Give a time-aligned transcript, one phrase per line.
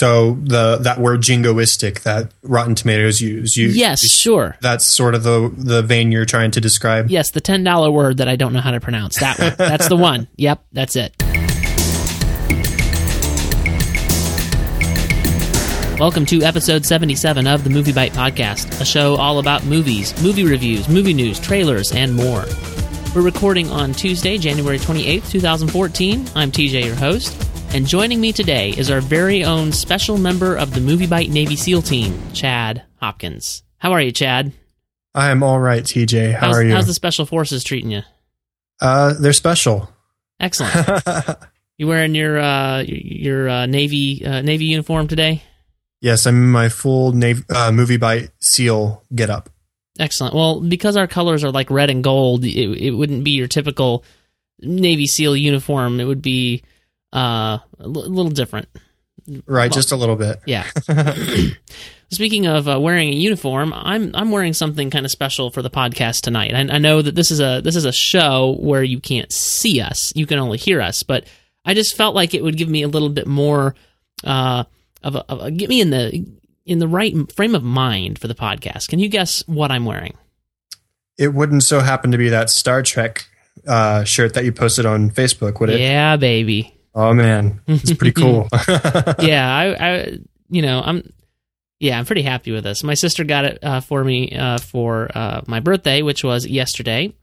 [0.00, 4.56] So the that word jingoistic that Rotten Tomatoes use, you, yes, sure.
[4.62, 7.10] That's sort of the the vein you're trying to describe.
[7.10, 9.20] Yes, the ten dollar word that I don't know how to pronounce.
[9.20, 9.54] That one.
[9.58, 10.26] that's the one.
[10.36, 11.14] Yep, that's it.
[16.00, 20.88] Welcome to episode 77 of the MovieByte Podcast, a show all about movies, movie reviews,
[20.88, 22.46] movie news, trailers, and more.
[23.14, 26.26] We're recording on Tuesday, January 28th, 2014.
[26.34, 30.74] I'm TJ, your host, and joining me today is our very own special member of
[30.74, 33.62] the MovieByte Navy SEAL team, Chad Hopkins.
[33.78, 34.52] How are you, Chad?
[35.14, 36.34] I'm all right, TJ.
[36.34, 36.72] How how's, are you?
[36.72, 38.02] How's the Special Forces treating you?
[38.80, 39.90] Uh, they're special.
[40.38, 40.74] Excellent.
[41.78, 45.42] you wearing your uh, your uh, Navy uh, Navy uniform today?
[46.00, 49.50] Yes, I'm in my full Navy, uh, MovieByte seal get up.
[49.98, 50.34] Excellent.
[50.34, 54.04] Well, because our colors are like red and gold, it, it wouldn't be your typical
[54.60, 56.00] Navy SEAL uniform.
[56.00, 56.62] It would be
[57.12, 58.68] uh, a l- little different.
[59.46, 60.40] Right, well, just a little bit.
[60.46, 60.66] Yeah.
[62.12, 65.70] Speaking of uh, wearing a uniform, I'm I'm wearing something kind of special for the
[65.70, 66.54] podcast tonight.
[66.54, 69.80] I, I know that this is a this is a show where you can't see
[69.80, 71.02] us; you can only hear us.
[71.04, 71.26] But
[71.64, 73.74] I just felt like it would give me a little bit more.
[74.24, 74.64] Uh,
[75.02, 76.26] of, a, of a, get me in the
[76.66, 78.88] in the right frame of mind for the podcast.
[78.88, 80.16] Can you guess what I'm wearing?
[81.18, 83.26] It wouldn't so happen to be that Star Trek
[83.66, 85.80] uh, shirt that you posted on Facebook, would it?
[85.80, 86.74] Yeah, baby.
[86.94, 88.48] Oh man, it's pretty cool.
[89.20, 91.12] yeah, I, I, you know, I'm,
[91.78, 92.82] yeah, I'm pretty happy with this.
[92.82, 97.14] My sister got it uh, for me uh, for uh, my birthday, which was yesterday.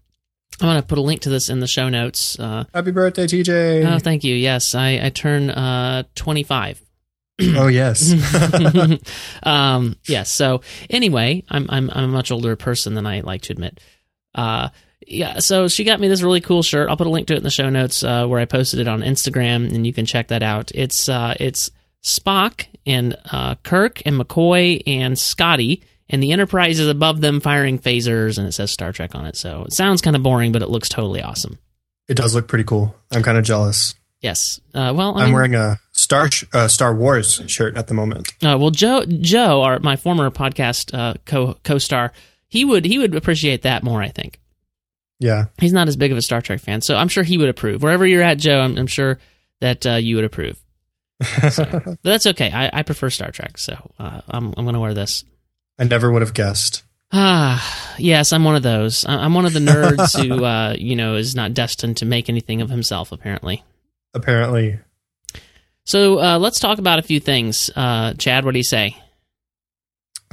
[0.59, 2.39] I'm gonna put a link to this in the show notes.
[2.39, 3.93] Uh, Happy birthday, TJ!
[3.93, 4.33] Oh, thank you.
[4.33, 6.81] Yes, I, I turn uh, 25
[7.39, 8.13] oh yes.
[9.43, 10.31] um, yes.
[10.31, 13.79] So anyway, I'm I'm I'm a much older person than I like to admit.
[14.33, 14.69] Uh,
[15.07, 15.39] yeah.
[15.39, 16.89] So she got me this really cool shirt.
[16.89, 18.87] I'll put a link to it in the show notes uh, where I posted it
[18.87, 20.71] on Instagram, and you can check that out.
[20.75, 21.71] It's uh, it's
[22.03, 25.83] Spock and uh, Kirk and McCoy and Scotty.
[26.09, 29.35] And the Enterprise is above them firing phasers, and it says Star Trek on it.
[29.35, 31.59] So it sounds kind of boring, but it looks totally awesome.
[32.07, 32.95] It does look pretty cool.
[33.11, 33.93] I'm kind of jealous.
[34.21, 34.59] Yes.
[34.73, 38.29] Uh, well, I am wearing a Star uh, Star Wars shirt at the moment.
[38.41, 42.13] Uh, well, Joe Joe, our my former podcast uh, co co star,
[42.47, 44.01] he would he would appreciate that more.
[44.01, 44.39] I think.
[45.19, 45.45] Yeah.
[45.57, 47.81] He's not as big of a Star Trek fan, so I'm sure he would approve.
[47.81, 49.19] Wherever you're at, Joe, I'm, I'm sure
[49.61, 50.59] that uh, you would approve.
[51.49, 52.51] So, but that's okay.
[52.51, 55.23] I, I prefer Star Trek, so uh, I'm I'm going to wear this.
[55.79, 56.83] I never would have guessed.
[57.11, 59.05] Ah, yes, I'm one of those.
[59.07, 62.61] I'm one of the nerds who, uh, you know, is not destined to make anything
[62.61, 63.11] of himself.
[63.11, 63.63] Apparently.
[64.13, 64.79] Apparently.
[65.85, 67.69] So uh, let's talk about a few things.
[67.75, 68.97] Uh, Chad, what do you say?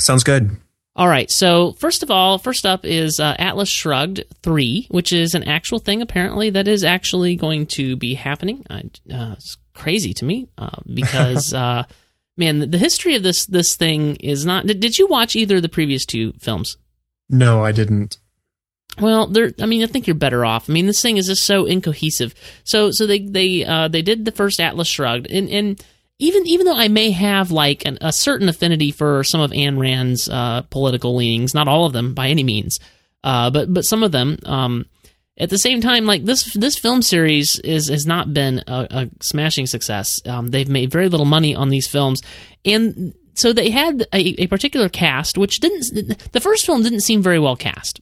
[0.00, 0.56] Sounds good.
[0.96, 1.30] All right.
[1.30, 5.80] So first of all, first up is uh, Atlas Shrugged three, which is an actual
[5.80, 8.64] thing apparently that is actually going to be happening.
[8.70, 8.82] Uh,
[9.32, 11.84] it's crazy to me uh, because uh,
[12.36, 14.66] man, the, history of this this thing is not.
[14.66, 16.76] Did, did you watch either of the previous two films?
[17.28, 18.18] No, I didn't.
[19.00, 19.52] Well, there.
[19.60, 20.70] I mean, I think you're better off.
[20.70, 22.34] I mean, this thing is just so incohesive.
[22.62, 25.84] So, so they they uh, they did the first Atlas Shrugged, and and
[26.24, 29.78] even even though I may have like an, a certain affinity for some of Ayn
[29.78, 32.80] Rand's uh, political leanings, not all of them by any means,
[33.22, 34.38] uh, but but some of them.
[34.44, 34.86] Um,
[35.36, 39.10] at the same time, like this this film series is has not been a, a
[39.20, 40.20] smashing success.
[40.26, 42.22] Um, they've made very little money on these films,
[42.64, 46.32] and so they had a, a particular cast, which didn't.
[46.32, 48.00] The first film didn't seem very well cast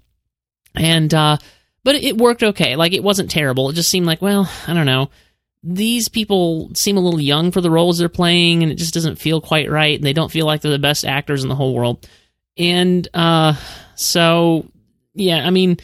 [0.75, 1.37] and uh,
[1.84, 2.77] but it worked okay.
[2.77, 3.71] Like it wasn't terrible.
[3.71, 5.11] It just seemed like, well, I don't know.
[5.62, 9.17] These people seem a little young for the roles they're playing, and it just doesn't
[9.17, 9.97] feel quite right.
[9.97, 12.09] And they don't feel like they're the best actors in the whole world.
[12.59, 13.55] And uh,
[13.95, 14.67] so,
[15.15, 15.78] yeah, I mean,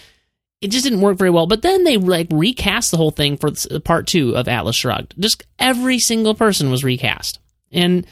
[0.61, 1.47] it just didn't work very well.
[1.47, 3.50] But then they like recast the whole thing for
[3.81, 5.15] part two of Atlas Shrugged.
[5.19, 7.39] Just every single person was recast,
[7.71, 8.06] and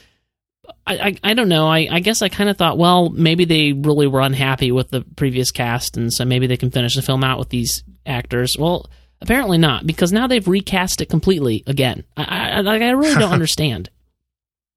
[0.85, 1.67] I, I, I, don't know.
[1.67, 5.01] I, I guess I kind of thought, well, maybe they really were unhappy with the
[5.01, 8.57] previous cast, and so maybe they can finish the film out with these actors.
[8.57, 8.89] Well,
[9.21, 12.03] apparently not, because now they've recast it completely again.
[12.15, 13.89] I, I, I really don't understand.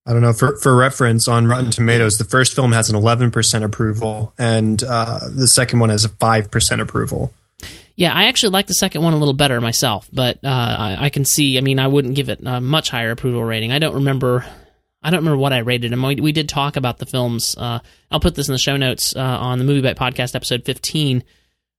[0.06, 0.32] I don't know.
[0.32, 5.20] For for reference, on Rotten Tomatoes, the first film has an 11% approval, and uh,
[5.30, 7.32] the second one has a 5% approval.
[7.96, 11.10] Yeah, I actually like the second one a little better myself, but uh, I, I,
[11.10, 11.58] can see.
[11.58, 13.72] I mean, I wouldn't give it a much higher approval rating.
[13.72, 14.46] I don't remember
[15.02, 16.02] I don't remember what I rated him.
[16.02, 17.56] We, we did talk about the films.
[17.56, 21.24] Uh, I'll put this in the show notes uh, on the MovieByte Podcast, episode 15.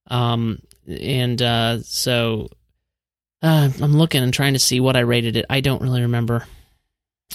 [0.07, 2.49] Um, and uh, so
[3.41, 5.45] uh, I'm looking and trying to see what I rated it.
[5.49, 6.45] I don't really remember.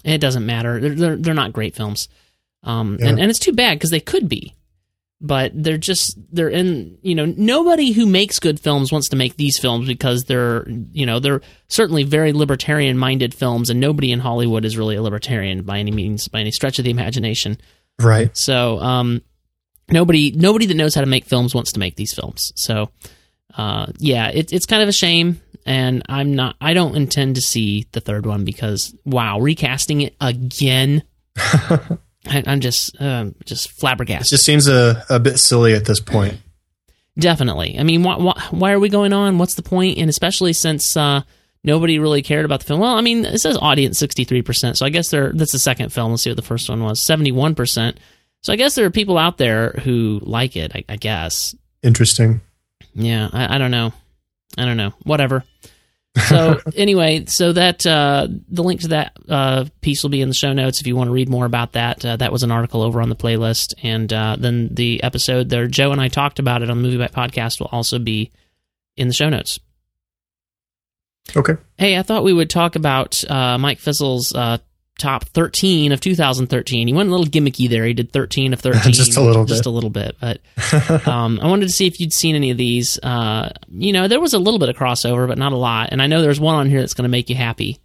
[0.05, 0.79] It doesn't matter.
[0.81, 2.09] They're, they're, they're not great films.
[2.63, 3.09] Um, yeah.
[3.09, 4.55] and, and it's too bad because they could be.
[5.21, 9.37] but they're just they're in you know nobody who makes good films wants to make
[9.37, 14.21] these films because they're you know they're certainly very libertarian minded films and nobody in
[14.21, 17.57] Hollywood is really a libertarian by any means by any stretch of the imagination
[17.99, 18.37] Right.
[18.37, 19.23] so um
[19.91, 22.91] nobody nobody that knows how to make films wants to make these films so
[23.57, 27.41] uh yeah it, it's kind of a shame and I'm not I don't intend to
[27.41, 31.03] see the third one because wow recasting it again
[31.37, 36.01] I, I'm just um just It flabbergasted just seems a, a bit silly at this
[36.01, 36.39] point.
[37.19, 37.79] Definitely.
[37.79, 39.39] I mean, why, why, why are we going on?
[39.39, 39.97] What's the point?
[39.99, 41.23] And especially since uh,
[41.65, 42.81] nobody really cared about the film.
[42.81, 45.33] Well, I mean, it says audience sixty three percent, so I guess there.
[45.33, 46.11] That's the second film.
[46.11, 47.01] Let's see what the first one was.
[47.01, 47.99] Seventy one percent.
[48.43, 50.73] So I guess there are people out there who like it.
[50.75, 51.55] I, I guess.
[51.83, 52.43] Interesting.
[52.97, 53.29] Yeah.
[53.33, 53.93] I, I don't know.
[54.59, 54.93] I don't know.
[55.05, 55.45] Whatever.
[56.29, 60.35] So anyway, so that uh, the link to that uh, piece will be in the
[60.35, 62.05] show notes if you want to read more about that.
[62.05, 65.67] Uh, that was an article over on the playlist, and uh, then the episode there,
[65.67, 68.33] Joe and I talked about it on the MovieByte podcast, will also be
[68.97, 69.61] in the show notes.
[71.37, 71.57] Okay.
[71.77, 74.59] Hey, I thought we would talk about uh, Mike Fissel's uh,
[74.99, 76.89] top 13 of 2013.
[76.89, 77.85] He went a little gimmicky there.
[77.85, 78.81] He did 13 of 13.
[78.93, 79.67] Just a little Just bit.
[79.67, 80.17] a little bit.
[80.21, 80.41] But
[81.09, 82.99] um, I wanted to see if you'd seen any of these.
[83.03, 85.91] Uh, you know, there was a little bit of crossover, but not a lot.
[85.93, 87.79] And I know there's one on here that's going to make you happy.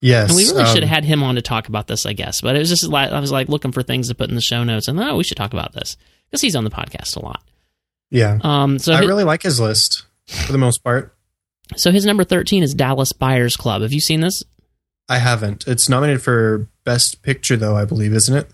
[0.00, 0.30] Yes.
[0.30, 2.40] And we really um, should have had him on to talk about this, I guess.
[2.40, 4.40] But it was just like, I was like looking for things to put in the
[4.40, 4.88] show notes.
[4.88, 5.96] And oh, we should talk about this
[6.28, 7.42] because he's on the podcast a lot.
[8.10, 8.38] Yeah.
[8.42, 11.16] Um, so I hi- really like his list for the most part.
[11.76, 13.82] so his number 13 is Dallas Buyers Club.
[13.82, 14.42] Have you seen this?
[15.12, 15.66] I haven't.
[15.66, 18.50] It's nominated for Best Picture, though, I believe, isn't it?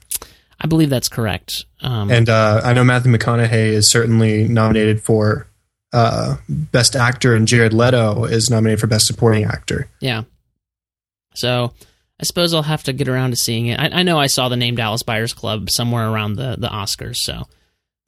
[0.61, 1.65] I believe that's correct.
[1.83, 5.47] Um, And uh, I know Matthew McConaughey is certainly nominated for
[5.93, 9.89] uh, Best Actor, and Jared Leto is nominated for Best Supporting Actor.
[10.01, 10.25] Yeah.
[11.35, 11.73] So
[12.21, 13.79] I suppose I'll have to get around to seeing it.
[13.79, 17.17] I, I know I saw the name Dallas Buyers Club somewhere around the, the Oscars.
[17.19, 17.45] So uh,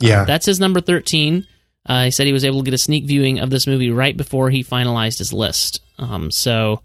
[0.01, 0.25] Yeah.
[0.25, 1.47] that's his number 13.
[1.87, 4.17] Uh, he said he was able to get a sneak viewing of this movie right
[4.17, 5.81] before he finalized his list.
[5.99, 6.83] Um, so,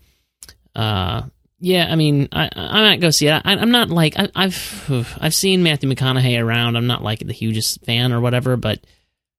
[0.76, 1.24] uh,
[1.60, 3.32] yeah, I mean, I, I might go see it.
[3.34, 6.76] I, I'm not like I, I've I've seen Matthew McConaughey around.
[6.76, 8.80] I'm not like the hugest fan or whatever, but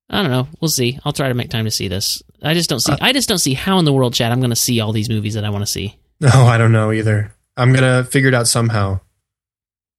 [0.09, 0.49] I don't know.
[0.61, 0.99] We'll see.
[1.05, 2.23] I'll try to make time to see this.
[2.43, 2.93] I just don't see.
[2.93, 4.93] Uh, I just don't see how in the world, Chad, I'm going to see all
[4.93, 5.99] these movies that I want to see.
[6.19, 7.35] No, I don't know either.
[7.59, 9.01] I'm going to figure it out somehow.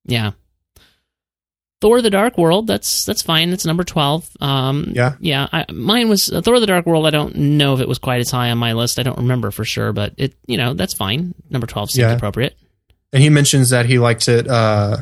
[0.06, 0.32] Yeah.
[1.82, 2.68] Thor: The Dark World.
[2.68, 3.50] That's that's fine.
[3.52, 4.28] That's number twelve.
[4.40, 5.16] Um, Yeah.
[5.20, 5.48] yeah.
[5.52, 7.06] I, mine was uh, Thor: The Dark World.
[7.06, 9.00] I don't know if it was quite as high on my list.
[9.00, 11.34] I don't remember for sure, but it you know that's fine.
[11.50, 12.16] Number twelve seems Yeah.
[12.16, 12.58] appropriate.
[13.14, 14.98] And he mentions that he liked it uh,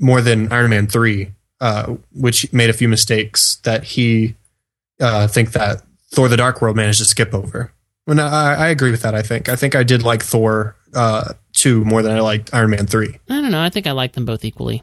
[0.00, 4.34] more than Iron Man 3, uh, which made a few mistakes that he
[5.00, 5.82] uh, think that
[6.12, 7.72] Thor the Dark World managed to skip over.
[8.08, 9.48] Well, I, I agree with that, I think.
[9.48, 13.06] I think I did like Thor uh, 2 more than I liked Iron Man 3.
[13.30, 13.62] I don't know.
[13.62, 14.82] I think I like them both equally.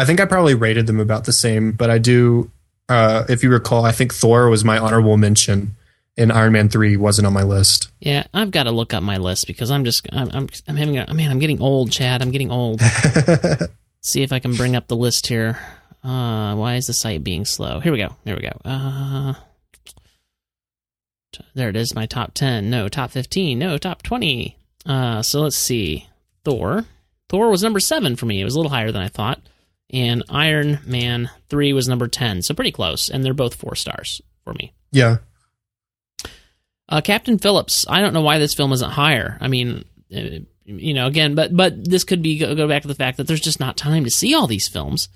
[0.00, 2.50] I think I probably rated them about the same, but I do,
[2.88, 5.76] uh, if you recall, I think Thor was my honorable mention,
[6.16, 7.90] and Iron Man 3 wasn't on my list.
[8.00, 10.96] Yeah, I've got to look up my list because I'm just I'm I'm, I'm having
[10.96, 11.30] a man.
[11.30, 12.22] I'm getting old, Chad.
[12.22, 12.80] I'm getting old.
[14.00, 15.58] see if I can bring up the list here.
[16.02, 17.80] Uh, why is the site being slow?
[17.80, 18.16] Here we go.
[18.24, 18.58] Here we go.
[18.64, 19.34] Uh,
[21.54, 21.94] there it is.
[21.94, 22.70] My top ten.
[22.70, 23.58] No, top fifteen.
[23.58, 24.56] No, top twenty.
[24.86, 26.08] Uh, so let's see.
[26.42, 26.86] Thor.
[27.28, 28.40] Thor was number seven for me.
[28.40, 29.40] It was a little higher than I thought.
[29.92, 32.42] And Iron Man three was number ten.
[32.42, 33.08] So pretty close.
[33.08, 34.72] And they're both four stars for me.
[34.92, 35.16] yeah.
[36.88, 37.86] Uh, Captain Phillips.
[37.88, 39.38] I don't know why this film isn't higher.
[39.40, 42.88] I mean, uh, you know, again, but but this could be go, go back to
[42.88, 45.08] the fact that there's just not time to see all these films.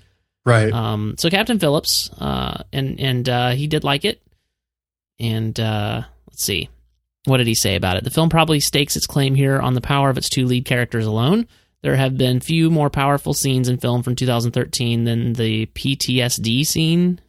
[0.45, 0.71] Right.
[0.71, 4.21] Um, so Captain Phillips, uh, and and uh, he did like it.
[5.19, 6.69] And uh, let's see,
[7.25, 8.05] what did he say about it?
[8.05, 11.05] The film probably stakes its claim here on the power of its two lead characters
[11.05, 11.47] alone.
[11.85, 17.21] There have been few more powerful scenes in film from 2013 than the PTSD scene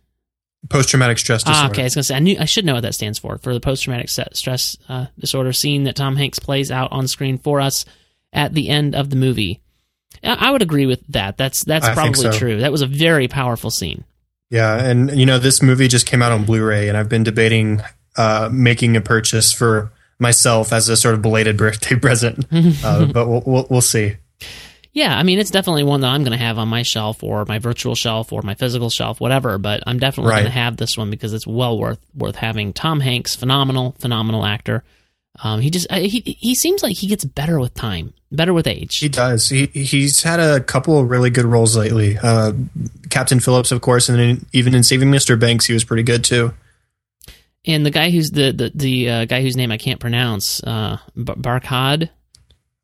[0.69, 1.61] Post traumatic stress disorder.
[1.67, 1.83] Ah, okay.
[1.83, 3.61] I was gonna say I knew I should know what that stands for for the
[3.61, 7.85] post traumatic stress uh, disorder scene that Tom Hanks plays out on screen for us
[8.33, 9.61] at the end of the movie.
[10.25, 11.37] I I would agree with that.
[11.37, 12.33] That's that's I probably so.
[12.33, 12.61] true.
[12.61, 14.05] That was a very powerful scene.
[14.51, 17.83] Yeah, and you know this movie just came out on Blu-ray, and I've been debating
[18.17, 22.47] uh, making a purchase for myself as a sort of belated birthday present.
[22.83, 24.17] uh, but we'll, we'll we'll see.
[24.97, 27.45] Yeah, I mean it's definitely one that I'm going to have on my shelf or
[27.45, 29.59] my virtual shelf or my physical shelf, whatever.
[29.59, 30.37] But I'm definitely Right.
[30.41, 32.73] going to have this one because it's well worth worth having.
[32.73, 34.85] Tom Hanks, phenomenal, phenomenal actor.
[35.45, 38.67] Um, he just uh, he he seems like he gets better with time, better with
[38.67, 38.97] age.
[38.97, 39.51] He does.
[39.51, 42.17] He he's had a couple of really good roles lately.
[42.17, 42.53] Uh,
[43.11, 45.39] Captain Phillips, of course, and then even in Saving Mr.
[45.39, 46.55] Banks, he was pretty good too.
[47.67, 50.97] and the guy who's the the, the uh, guy whose name I can't pronounce, uh,
[51.15, 52.09] Barkhad.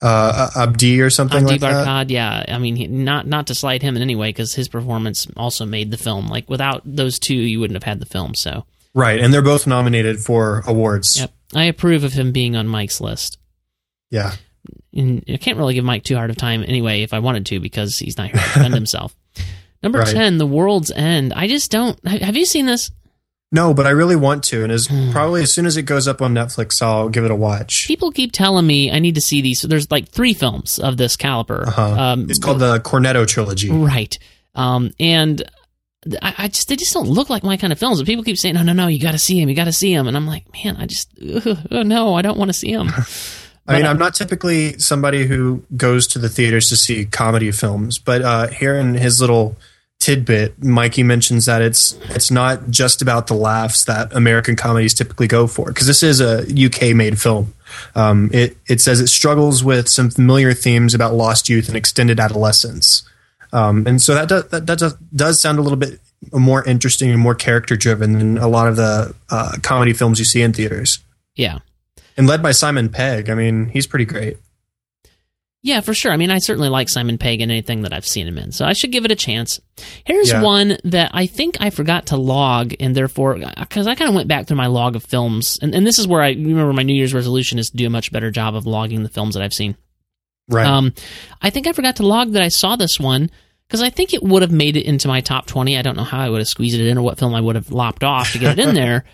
[0.02, 1.86] Uh, Abdi or something Abdi like that.
[1.86, 2.44] Barkhad, yeah.
[2.48, 5.64] I mean, he, not not to slight him in any way because his performance also
[5.64, 6.26] made the film.
[6.26, 8.34] Like without those two, you wouldn't have had the film.
[8.34, 11.20] So, Right, and they're both nominated for awards.
[11.20, 13.38] yep, I approve of him being on Mike's list.
[14.10, 14.32] Yeah.
[14.94, 17.60] And I can't really give Mike too hard of time anyway if I wanted to
[17.60, 19.14] because he's not here to defend himself.
[19.82, 20.08] Number Right.
[20.08, 21.32] ten, The World's End.
[21.32, 21.98] I just don't.
[22.06, 22.90] Have you seen this?
[23.54, 25.12] No, but I really want to, and as Hmm.
[25.12, 27.86] probably as soon as it goes up on Netflix, I'll give it a watch.
[27.86, 29.60] People keep telling me I need to see these.
[29.60, 31.64] There's like three films of this caliber.
[31.68, 31.82] Uh-huh.
[31.82, 33.70] Um, It's called the Cornetto trilogy.
[33.70, 34.18] Right.
[34.54, 35.42] Um, and
[36.20, 37.98] I, I just they just don't look like my kind of films.
[38.00, 39.48] And people keep saying, "No, no, no, you got to see him.
[39.48, 41.08] You got to see him." And I'm like, man, I just
[41.70, 42.90] oh, no, I don't want to see him.
[43.68, 47.98] I mean, I'm not typically somebody who goes to the theaters to see comedy films,
[47.98, 49.56] but uh, here in his little
[50.02, 55.28] tidbit, Mikey mentions that it's it's not just about the laughs that American comedies typically
[55.28, 57.54] go for, because this is a UK made film.
[57.94, 62.18] Um, it it says it struggles with some familiar themes about lost youth and extended
[62.18, 63.08] adolescence,
[63.52, 66.00] um, and so that does, that, that does, does sound a little bit
[66.32, 70.24] more interesting and more character driven than a lot of the uh, comedy films you
[70.24, 70.98] see in theaters.
[71.36, 71.60] yeah,
[72.16, 74.36] And led by Simon Pegg, I mean, he's pretty great.
[75.62, 76.12] Yeah, for sure.
[76.12, 78.64] I mean, I certainly like Simon Pegg in anything that I've seen him in, so
[78.64, 79.60] I should give it a chance.
[80.04, 80.42] Here's Yeah.
[80.42, 84.28] one that I think I forgot to log, and therefore, because I kind of went
[84.28, 86.94] back through my log of films, and, and this is where I remember my New
[86.94, 89.54] Year's resolution is to do a much better job of logging the films that I've
[89.54, 89.76] seen.
[90.48, 90.66] Right.
[90.66, 90.92] Um,
[91.40, 93.30] I think I forgot to log that I saw this one
[93.68, 95.78] because I think it would have made it into my top 20.
[95.78, 97.54] I don't know how I would have squeezed it in or what film I would
[97.54, 99.04] have lopped off to get it in there.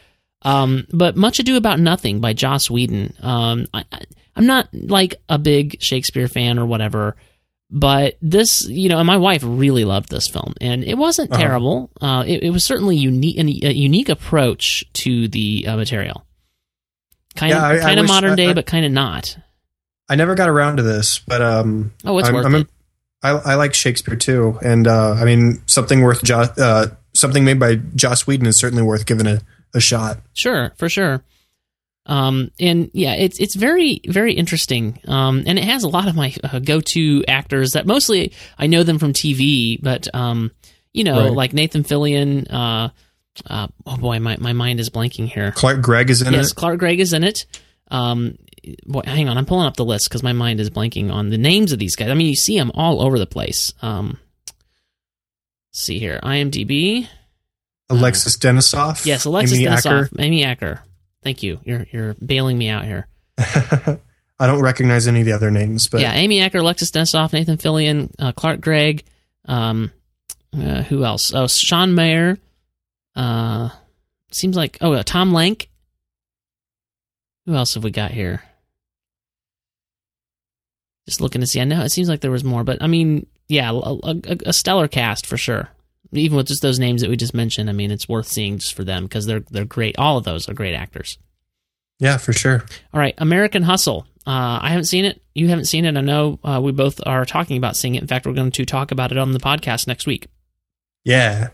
[0.43, 3.13] Um, but Much Ado About Nothing by Joss Whedon.
[3.21, 4.01] Um, I, I,
[4.39, 7.17] I'm not like a big Shakespeare fan or whatever,
[7.71, 11.41] but this, you know, and my wife really loved this film, and it wasn't Uh-huh.
[11.43, 11.91] terrible.
[12.01, 16.25] Uh, it, it was certainly unique, a unique approach to the uh, material.
[17.37, 19.37] Kind Yeah, I- I of, kind of wish- modern day, I- but kind of not.
[20.09, 22.69] I never got around to this, but um, Oh, it's I'm, worth I'm it.
[23.23, 27.61] I, I like Shakespeare too, and uh, I mean something worth jo- uh, something made
[27.61, 29.41] by Joss Whedon is certainly worth giving a,
[29.75, 30.21] a shot.
[30.33, 31.23] Sure, for sure.
[32.09, 34.99] Um, and yeah, it's it's very very interesting.
[35.07, 38.67] Um, and it has a lot of my uh, go to actors that mostly I
[38.67, 40.51] know them from TV, but um,
[40.93, 41.33] you know, Right.
[41.33, 42.47] like Nathan Fillion.
[42.51, 42.89] Uh,
[43.47, 45.53] uh, oh boy, my, my mind is blanking here.
[45.53, 46.39] Clark Gregg is in yes, it.
[46.39, 47.47] Yes, Clark Gregg is in it.
[47.91, 48.37] Um,
[48.85, 51.39] boy, hang on, I'm pulling up the list because my mind is blanking on the
[51.39, 52.11] names of these guys.
[52.11, 53.73] I mean, you see them all over the place.
[53.81, 57.07] Um, let's see here, IMDb.
[57.91, 59.07] Alexis Denisof.
[59.07, 60.09] Yes, Alexis Amy Denisof, Acker.
[60.19, 60.83] Amy Acker.
[61.23, 61.61] Thank you.
[61.65, 63.07] You're you're bailing me out here.
[63.39, 67.57] I don't recognize any of the other names, but yeah, Amy Acker, Alexis Denisof, Nathan
[67.57, 69.05] Fillion, uh, Clark Gregg.
[69.47, 69.91] Um,
[70.55, 71.35] uh, who else?
[71.35, 72.39] Oh, Sean Maher.
[73.17, 73.71] Uh,
[74.31, 75.69] seems like oh, uh, Tom Lenk.
[77.47, 78.43] Who else have we got here?
[81.07, 81.61] Just looking to see.
[81.61, 84.53] I know it seems like there was more, but I mean, yeah, a, a, a
[84.53, 85.71] stellar cast for sure.
[86.13, 88.75] Even with just those names that we just mentioned, I mean, it's worth seeing just
[88.75, 89.99] for them because they're they're great.
[89.99, 91.19] All of those are great actors.
[91.99, 92.65] yeah, for sure.
[92.95, 94.07] All right, American Hustle.
[94.27, 95.23] Uh, I haven't seen it.
[95.35, 95.97] You haven't seen it.
[95.97, 98.03] I know uh, we both are talking about seeing it.
[98.03, 100.27] In fact, we're going to talk about it on the podcast next week.
[101.05, 101.49] Yeah,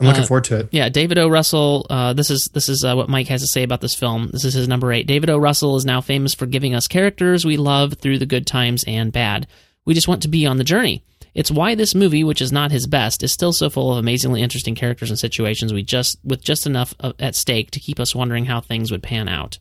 [0.00, 0.68] I'm looking Uh, forward to it.
[0.72, 1.28] Yeah, David O.
[1.28, 1.86] Russell.
[1.90, 4.28] Uh, this is this is uh, what Mike has to say about this film.
[4.32, 5.06] This is his number eight.
[5.06, 5.38] David O.
[5.38, 9.12] Russell is now famous for giving us characters we love through the good times and
[9.12, 9.46] bad.
[9.84, 11.02] We just want to be on the journey.
[11.36, 14.40] It's why this movie, which is not his best, is still so full of amazingly
[14.40, 15.70] interesting characters and situations.
[15.70, 19.28] We just with just enough at stake to keep us wondering how things would pan
[19.28, 19.58] out.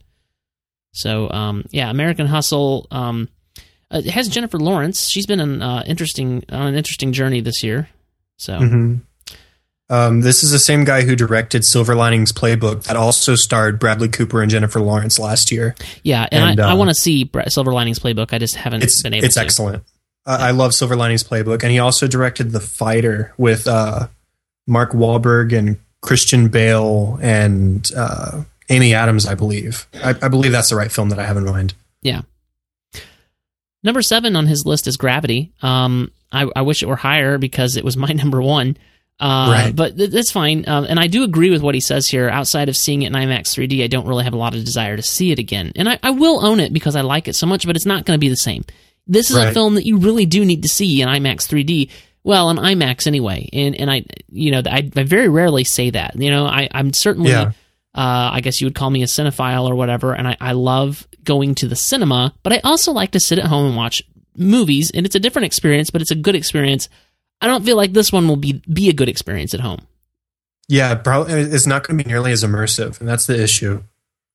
[0.93, 2.87] So, um, yeah, American Hustle.
[2.91, 3.27] Um,
[3.91, 5.09] uh, has Jennifer Lawrence.
[5.09, 7.89] She's been an uh, interesting on an interesting journey this year.
[8.37, 8.95] So, hmm
[9.89, 14.07] Um, this is the same guy who directed Silver Linings Playbook that also starred Bradley
[14.07, 15.75] Cooper and Jennifer Lawrence last year.
[16.03, 18.33] Yeah, and, And, I, I uh, want to see Silver Linings Playbook.
[18.33, 19.41] I just haven't been able it's to.
[19.41, 19.83] excellent.
[20.25, 24.07] I I love Silver Linings Playbook, and he also directed The Fighter with uh,
[24.67, 29.87] Mark Wahlberg and Christian Bale and uh, Amy Adams, I believe.
[30.03, 31.73] I, I believe that's the right film that I have in mind.
[32.01, 32.21] Yeah.
[33.83, 35.51] Number seven on his list is Gravity.
[35.61, 38.77] Um, I, I wish it were higher because it was my number one.
[39.19, 39.75] Uh, Right.
[39.75, 40.67] But th- that's fine.
[40.67, 42.27] Um, and I do agree with what he says here.
[42.29, 44.95] Outside of seeing it in IMAX 3D, I don't really have a lot of desire
[44.97, 45.71] to see it again.
[45.75, 48.05] And I, I will own it because I like it so much, but it's not
[48.05, 48.65] going to be the same.
[49.07, 51.91] This is a film that you really do need to see in IMAX 3D.
[52.23, 53.49] Well, in IMAX anyway.
[53.53, 56.15] And and I, you know, I, I very rarely say that.
[56.15, 57.51] You know, I, I'm certainly Yeah.
[57.93, 61.07] uh, I guess you would call me a cinephile or whatever, and I, I love
[61.23, 64.01] going to the cinema, but I also like to sit at home and watch
[64.35, 66.89] movies, and it's a different experience, but it's a good experience.
[67.41, 69.81] I don't feel like this one will be be a good experience at home.
[70.67, 73.83] Yeah, probably it's not going to be nearly as immersive, and that's the issue.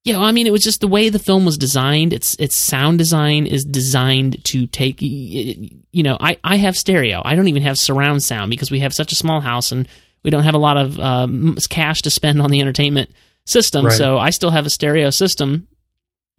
[0.04, 2.14] Yeah, well, I mean, it was just the way the film was designed.
[2.14, 7.20] Its its sound design is designed to take, you know, I, I have stereo.
[7.22, 9.86] I don't even have surround sound because we have such a small house and
[10.22, 13.10] we don't have a lot of um, cash to spend on the entertainment
[13.44, 13.86] system.
[13.86, 13.96] Right.
[13.96, 15.68] So I still have a stereo system.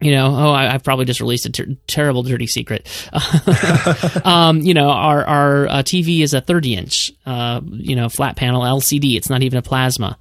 [0.00, 2.88] You know, oh, I, I've probably just released a ter- terrible, dirty secret.
[4.26, 8.34] um, you know, our our uh, TV is a 30 inch, uh, you know, flat
[8.34, 9.16] panel LCD.
[9.16, 10.18] It's not even a plasma.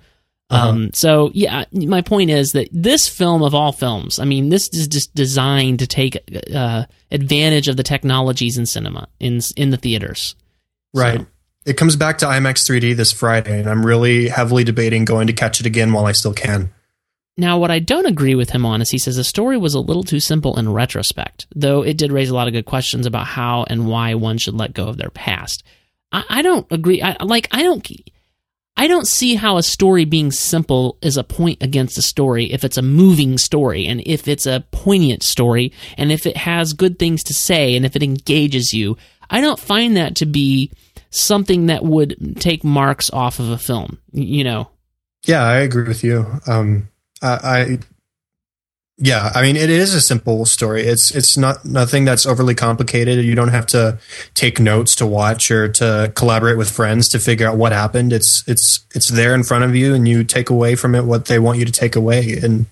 [0.52, 0.70] Uh-huh.
[0.70, 4.68] Um, so yeah, my point is that this film of all films, I mean, this
[4.74, 6.18] is just designed to take
[6.54, 10.36] uh, advantage of the technologies in cinema in in the theaters.
[10.94, 11.20] Right.
[11.20, 11.28] So-
[11.66, 15.34] It comes back to IMAX 3D this Friday, and I'm really heavily debating going to
[15.34, 16.74] catch it again while I still can.
[17.38, 19.80] Now, what I don't agree with him on is he says the story was a
[19.80, 23.26] little too simple in retrospect, though it did raise a lot of good questions about
[23.26, 25.64] how and why one should let go of their past.
[26.12, 27.02] I, I don't agree.
[27.02, 27.88] I, like, I don't.
[28.78, 32.64] I don't see how a story being simple is a point against a story if
[32.64, 36.98] it's a moving story and if it's a poignant story and if it has good
[36.98, 38.98] things to say and if it engages you.
[39.30, 40.72] I don't find that to be
[41.10, 44.70] something that would take marks off of a film, you know.
[45.26, 46.26] Yeah, I agree with you.
[46.48, 46.90] Um,
[47.22, 47.80] I, I,
[49.04, 50.84] yeah, I mean, it is a simple story.
[50.84, 53.26] It's it's not nothing that's overly complicated.
[53.26, 53.98] You don't have to
[54.36, 58.14] take notes to watch or to collaborate with friends to figure out what happened.
[58.14, 61.26] It's it's it's there in front of you, and you take away from it what
[61.26, 62.38] they want you to take away.
[62.44, 62.68] And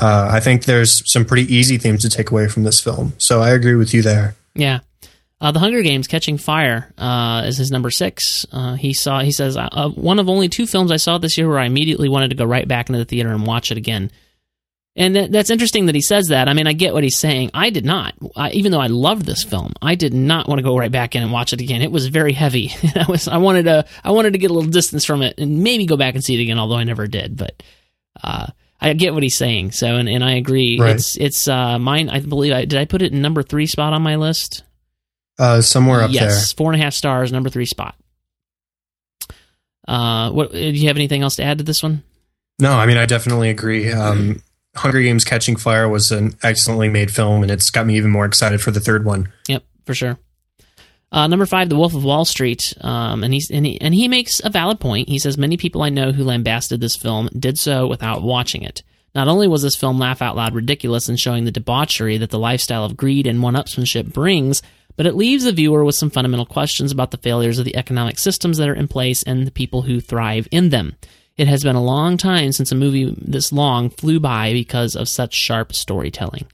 [0.00, 3.14] uh, I think there's some pretty easy themes to take away from this film.
[3.18, 4.36] So I agree with you there.
[4.54, 4.80] Yeah.
[5.40, 8.46] Uh, the Hunger Games: Catching Fire uh, is his number six.
[8.52, 9.18] Uh, he saw.
[9.18, 12.08] He says uh, one of only two films I saw this year where I immediately
[12.08, 14.12] wanted to go right back into the theater and watch it again.
[14.94, 16.48] And that, that's interesting that he says that.
[16.48, 17.50] I mean, I get what he's saying.
[17.54, 20.62] I did not, I, even though I loved this film, I did not want to
[20.62, 21.80] go right back in and watch it again.
[21.80, 22.72] It was very heavy.
[22.94, 25.62] I was, I wanted to, I wanted to get a little distance from it and
[25.62, 27.38] maybe go back and see it again, although I never did.
[27.38, 27.62] But
[28.22, 28.48] uh,
[28.82, 29.70] I get what he's saying.
[29.70, 30.78] So, and, and I agree.
[30.78, 30.96] Right.
[30.96, 32.10] It's, it's uh, mine.
[32.10, 32.78] I believe I did.
[32.78, 34.62] I put it in number three spot on my list.
[35.38, 36.24] Uh, somewhere up there.
[36.24, 37.96] yes, four and a half stars, number three spot.
[39.88, 40.52] Uh, what?
[40.52, 42.02] Do you have anything else to add to this one?
[42.58, 43.90] No, I mean, I definitely agree.
[43.90, 44.42] Um,
[44.74, 48.24] Hunger Games: Catching Fire was an excellently made film, and it's got me even more
[48.24, 49.32] excited for the third one.
[49.48, 50.18] Yep, for sure.
[51.12, 54.08] Uh, number five, The Wolf of Wall Street, um, and he's and he, and he
[54.08, 55.10] makes a valid point.
[55.10, 58.82] He says many people I know who lambasted this film did so without watching it.
[59.14, 62.38] Not only was this film laugh out loud ridiculous in showing the debauchery that the
[62.38, 64.62] lifestyle of greed and one-upsmanship brings,
[64.96, 68.18] but it leaves the viewer with some fundamental questions about the failures of the economic
[68.18, 70.96] systems that are in place and the people who thrive in them.
[71.36, 75.08] It has been a long time since a movie this long flew by because of
[75.08, 76.46] such sharp storytelling.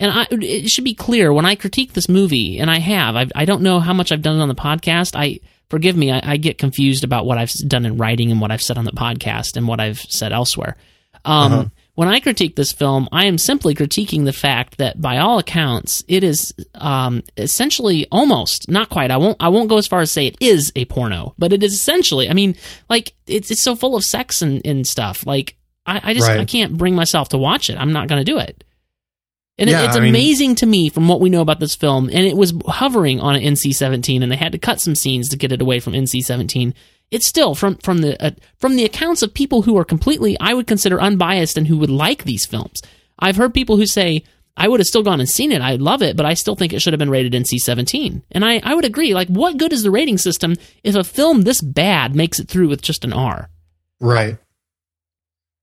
[0.00, 3.16] And I, it should be clear when I critique this movie, and I have.
[3.16, 5.16] I've, I don't know how much I've done on the podcast.
[5.16, 6.12] I forgive me.
[6.12, 8.84] I, I get confused about what I've done in writing and what I've said on
[8.84, 10.76] the podcast and what I've said elsewhere.
[11.24, 11.64] Um, Uh-huh.
[11.98, 16.04] When I critique this film, I am simply critiquing the fact that, by all accounts,
[16.06, 19.10] it is um, essentially almost not quite.
[19.10, 19.36] I won't.
[19.40, 22.30] I won't go as far as say it is a porno, but it is essentially.
[22.30, 22.54] I mean,
[22.88, 25.26] like it's it's so full of sex and, and stuff.
[25.26, 25.56] Like
[25.86, 26.38] I, I just Right.
[26.38, 27.76] I can't bring myself to watch it.
[27.76, 28.62] I'm not going to do it.
[29.58, 32.04] And Yeah, it's I mean- amazing to me from what we know about this film,
[32.12, 35.36] and it was hovering on an NC-17, and they had to cut some scenes to
[35.36, 36.74] get it away from NC-17.
[37.10, 40.54] It's still from from the uh, from the accounts of people who are completely, I
[40.54, 42.82] would consider unbiased, and who would like these films.
[43.18, 44.24] I've heard people who say
[44.56, 45.62] I would have still gone and seen it.
[45.62, 48.22] I love it, but I still think it should have been rated NC-17.
[48.32, 49.14] And I I would agree.
[49.14, 52.68] Like, what good is the rating system if a film this bad makes it through
[52.68, 53.48] with just an R?
[54.00, 54.38] Right.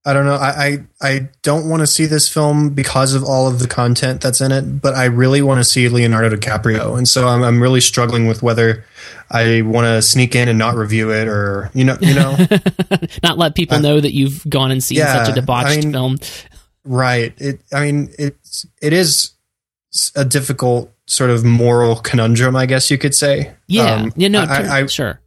[0.07, 0.35] I don't know.
[0.35, 4.21] I I, I don't want to see this film because of all of the content
[4.21, 7.59] that's in it, but I really want to see Leonardo DiCaprio, and so I'm I'm
[7.61, 8.85] really struggling with whether
[9.31, 12.37] I want to sneak in and not review it, or you know, you know,
[13.23, 15.81] Not let people Uh, know that you've gone and seen yeah, such a debauched I
[15.81, 16.17] mean, film.
[16.83, 17.33] right?
[17.37, 17.61] It.
[17.73, 19.31] I mean, it's it is
[20.15, 23.53] a difficult sort of moral conundrum, I guess you could say.
[23.67, 25.19] Yeah, Um, I, I, I sure.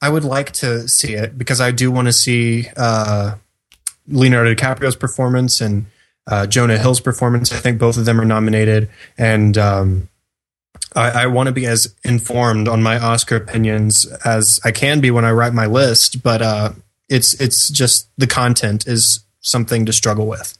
[0.00, 3.36] I would like to see it because I do want to see uh,
[4.06, 5.86] Leonardo DiCaprio's performance and
[6.26, 7.52] uh, Jonah Hill's performance.
[7.52, 8.88] I think both of them are nominated,
[9.18, 10.08] and um,
[10.94, 15.10] I, I want to be as informed on my Oscar opinions as I can be
[15.10, 16.22] when I write my list.
[16.22, 16.72] But uh,
[17.08, 20.56] it's it's just the content is something to struggle with.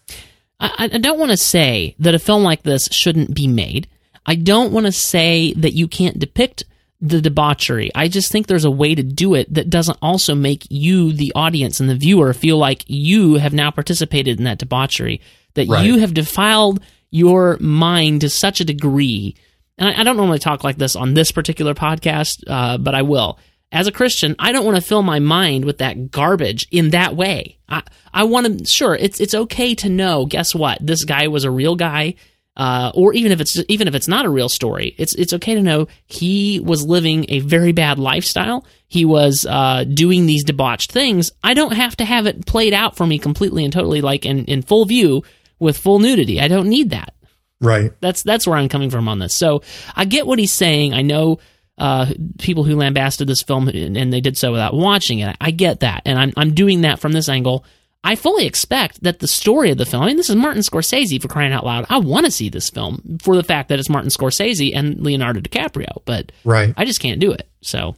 [0.60, 3.88] I, I don't want to say that a film like this shouldn't be made.
[4.26, 6.64] I don't want to say that you can't depict
[7.06, 7.90] the debauchery.
[7.94, 11.32] I just think there's a way to do it that doesn't also make you, the
[11.34, 15.20] audience and the viewer, feel like you have now participated in that debauchery,
[15.54, 15.84] that Right.
[15.84, 19.36] you have defiled your mind to such a degree.
[19.76, 23.02] And I, I don't normally talk like this on this particular podcast, uh, but I
[23.02, 23.38] will.
[23.70, 27.16] as a Christian, I don't want to fill my mind with that garbage in that
[27.16, 27.58] way.
[27.68, 30.78] I, I want to, sure, it's, it's okay to know, guess what?
[30.80, 32.14] This guy was a real guy.
[32.56, 35.54] Uh, or even if it's even if it's not a real story, it's it's okay
[35.56, 38.64] to know he was living a very bad lifestyle.
[38.86, 41.32] He was uh, doing these debauched things.
[41.42, 44.44] I don't have to have it played out for me completely and totally, like in,
[44.44, 45.24] in full view
[45.58, 46.40] with full nudity.
[46.40, 47.14] I don't need that.
[47.60, 47.92] Right.
[48.00, 49.36] That's that's where I'm coming from on this.
[49.36, 49.62] So
[49.96, 50.94] I get what he's saying.
[50.94, 51.40] I know
[51.76, 55.36] uh, people who lambasted this film and they did so without watching it.
[55.40, 57.64] I get that, and I'm I'm doing that from this angle.
[58.06, 60.02] I fully expect that the story of the film.
[60.02, 61.86] I mean, this is Martin Scorsese for crying out loud.
[61.88, 65.40] I want to see this film for the fact that it's Martin Scorsese and Leonardo
[65.40, 66.74] DiCaprio, but right.
[66.76, 67.48] I just can't do it.
[67.62, 67.96] So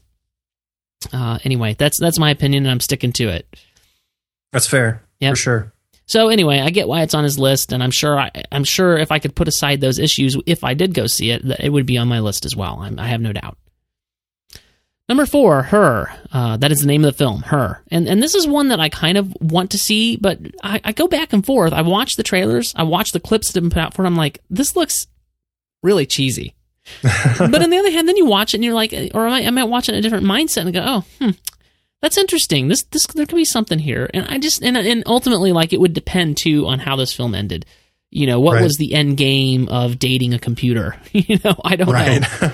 [1.12, 3.52] uh, anyway, that's that's my opinion, and I'm sticking to it.
[4.52, 5.02] That's fair.
[5.18, 5.30] Yeah.
[5.30, 5.72] For sure.
[6.06, 8.96] So anyway, I get why it's on his list, and I'm sure I, am sure
[8.96, 11.70] if I could put aside those issues, if I did go see it, that it
[11.70, 12.78] would be on my list as well.
[12.80, 13.58] I'm, i have no doubt.
[15.08, 16.12] Number four, Her.
[16.32, 17.82] Uh, that is the name of the film, Her.
[17.90, 20.92] And and this is one that I kind of want to see, but I, I
[20.92, 21.72] go back and forth.
[21.72, 24.06] I watch the trailers, I watch the clips that have been put out for it.
[24.06, 25.06] I'm like, this looks
[25.82, 26.54] really cheesy.
[27.02, 29.46] but on the other hand, then you watch it and you're like, or I might,
[29.46, 31.30] I might watch it in a different mindset and go, oh, hmm,
[32.00, 32.68] that's interesting.
[32.68, 34.10] This this there could be something here.
[34.12, 37.34] And I just and and ultimately, like, it would depend too on how this film
[37.34, 37.66] ended
[38.10, 38.62] you know what right.
[38.62, 40.96] was the end game of dating a computer?
[41.12, 42.20] You know i don't right.
[42.20, 42.48] know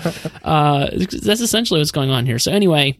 [0.44, 2.38] uh, that's essentially what's going on here.
[2.38, 2.98] So anyway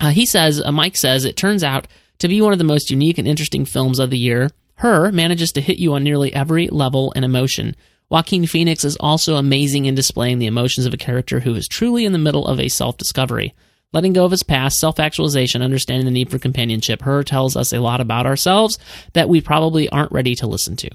[0.00, 1.86] uh, he says uh, mike says it turns out
[2.18, 4.50] to be one of the most unique and interesting films of the year.
[4.76, 7.76] Her manages to hit you on nearly every level and emotion.
[8.08, 12.04] Joaquin phoenix is also amazing in displaying the emotions of a character who is truly
[12.04, 13.54] in the middle of a self-discovery.
[13.92, 17.72] Letting go of his past, self actualization, understanding the need for companionship, her tells us
[17.72, 18.78] a lot about ourselves
[19.14, 20.90] that we probably aren't ready to listen to.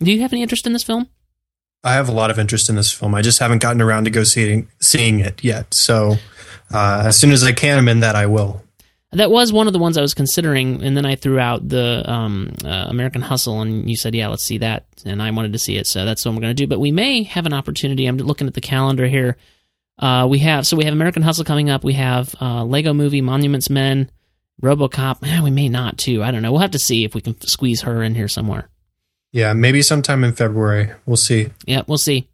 [0.00, 1.08] Do you have any interest in this film?
[1.82, 3.14] I have a lot of interest in this film.
[3.14, 5.72] I just haven't gotten around to go seeing seeing it yet.
[5.72, 6.16] So
[6.72, 8.16] uh, as soon as I can, I'm in that.
[8.16, 8.62] I will.
[9.12, 12.08] That was one of the ones I was considering, and then I threw out the
[12.08, 15.58] um, uh, American Hustle, and you said, "Yeah, let's see that," and I wanted to
[15.58, 16.66] see it, so that's what I'm going to do.
[16.66, 18.06] But we may have an opportunity.
[18.06, 19.36] I'm looking at the calendar here.
[19.98, 21.82] Uh, we have so we have American Hustle coming up.
[21.82, 24.10] We have uh, Lego Movie, Monuments Men,
[24.62, 25.26] RoboCop.
[25.26, 26.22] Eh, we may not too.
[26.22, 26.52] I don't know.
[26.52, 28.68] We'll have to see if we can squeeze her in here somewhere.
[29.32, 30.90] Yeah, maybe sometime in February.
[31.06, 31.50] We'll see.
[31.66, 32.28] Yeah, we'll see.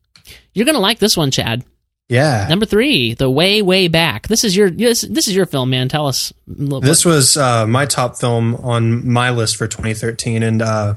[0.55, 1.65] You're gonna like this one, Chad.
[2.09, 2.47] Yeah.
[2.49, 4.29] Number three, The Way Way Back.
[4.29, 5.89] This is your this, this is your film, man.
[5.89, 6.33] Tell us.
[6.47, 10.95] This was uh, my top film on my list for 2013, and uh,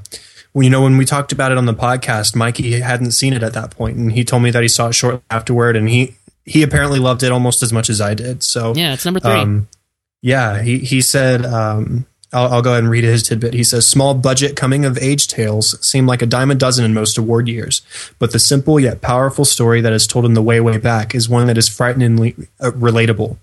[0.53, 3.53] you know when we talked about it on the podcast, Mikey hadn't seen it at
[3.53, 6.62] that point, and he told me that he saw it shortly afterward, and he he
[6.63, 8.43] apparently loved it almost as much as I did.
[8.43, 9.31] So yeah, it's number three.
[9.31, 9.67] Um,
[10.21, 13.54] yeah, he he said um, I'll, I'll, go ahead and read his tidbit.
[13.56, 16.94] He says, Small budget coming of age tales seem like a dime a dozen in
[16.94, 17.82] most award years,
[18.20, 21.28] but the simple yet powerful story that is told in the way, way back is
[21.28, 23.38] one that is frighteningly uh, relatable.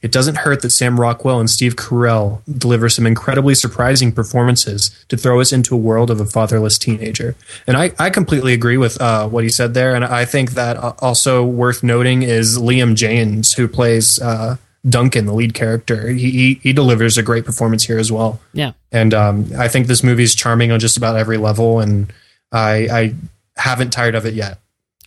[0.00, 5.16] It doesn't hurt that Sam Rockwell and Steve Carell deliver some incredibly surprising performances to
[5.16, 7.36] throw us into a world of a fatherless teenager.
[7.66, 9.94] And I, I completely agree with uh, what he said there.
[9.94, 14.18] And I think that uh, also worth noting is Liam James, who plays.
[14.18, 14.56] Uh,
[14.88, 18.40] Duncan, the lead character, he, he, he delivers a great performance here as well.
[18.52, 22.12] Yeah, and um, I think this movie is charming on just about every level, and
[22.50, 23.14] I I
[23.56, 24.58] haven't tired of it yet.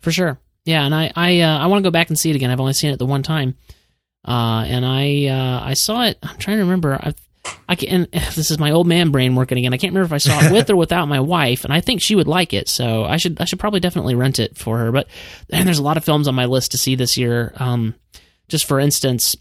[0.02, 2.36] For sure, yeah, and I I uh, I want to go back and see it
[2.36, 2.52] again.
[2.52, 3.56] I've only seen it the one time,
[4.28, 6.20] uh, and I uh, I saw it.
[6.22, 6.94] I'm trying to remember.
[6.94, 7.14] I
[7.68, 8.08] I can.
[8.36, 9.74] This is my old man brain working again.
[9.74, 12.02] I can't remember if I saw it with or without my wife, and I think
[12.02, 12.68] she would like it.
[12.70, 14.92] So I should I should probably definitely rent it for her.
[14.92, 15.08] But
[15.50, 17.54] and there's a lot of films on my list to see this year.
[17.58, 17.96] Um,
[18.50, 19.36] just for instance,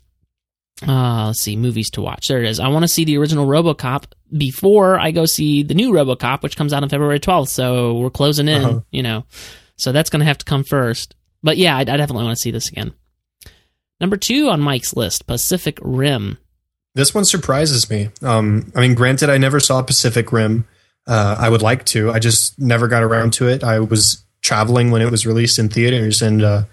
[0.87, 2.29] uh, let's see, movies to watch.
[2.29, 2.59] There it is.
[2.59, 4.05] I want to see the original RoboCop
[4.37, 7.49] before I go see the new RoboCop, which comes out on February 12th.
[7.49, 8.81] So we're closing in, uh-huh.
[8.91, 9.25] you know.
[9.77, 11.15] So that's going to have to come first.
[11.43, 12.95] But yeah, I, I definitely want to see this again.
[14.01, 16.39] Number two on Mike's list, Pacific Rim.
[16.95, 18.11] This one surprises me.
[18.21, 20.67] Um, I mean, granted, I never saw Pacific Rim.
[21.07, 22.11] Uh, I would like to.
[22.11, 23.65] I just never got around to it.
[23.65, 26.65] I was traveling when it was released in theaters, and uh,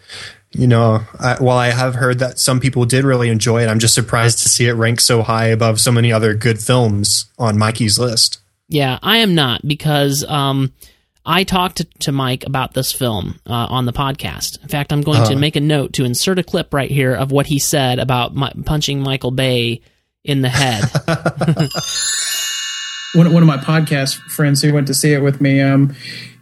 [0.51, 3.79] you know, I, while I have heard that some people did really enjoy it, I'm
[3.79, 7.57] just surprised to see it rank so high above so many other good films on
[7.57, 8.39] Mikey's list.
[8.67, 10.73] Yeah, I am not because um,
[11.25, 14.61] I talked to, to, Mike about this film uh, on the podcast.
[14.61, 15.39] In fact, I'm going uh to uh-huh.
[15.39, 18.51] make a note to insert a clip right here of what he said about my,
[18.65, 19.81] punching Michael Bay
[20.23, 20.83] in the head.
[23.15, 25.95] one, one of my podcast friends who went to see it with me, um,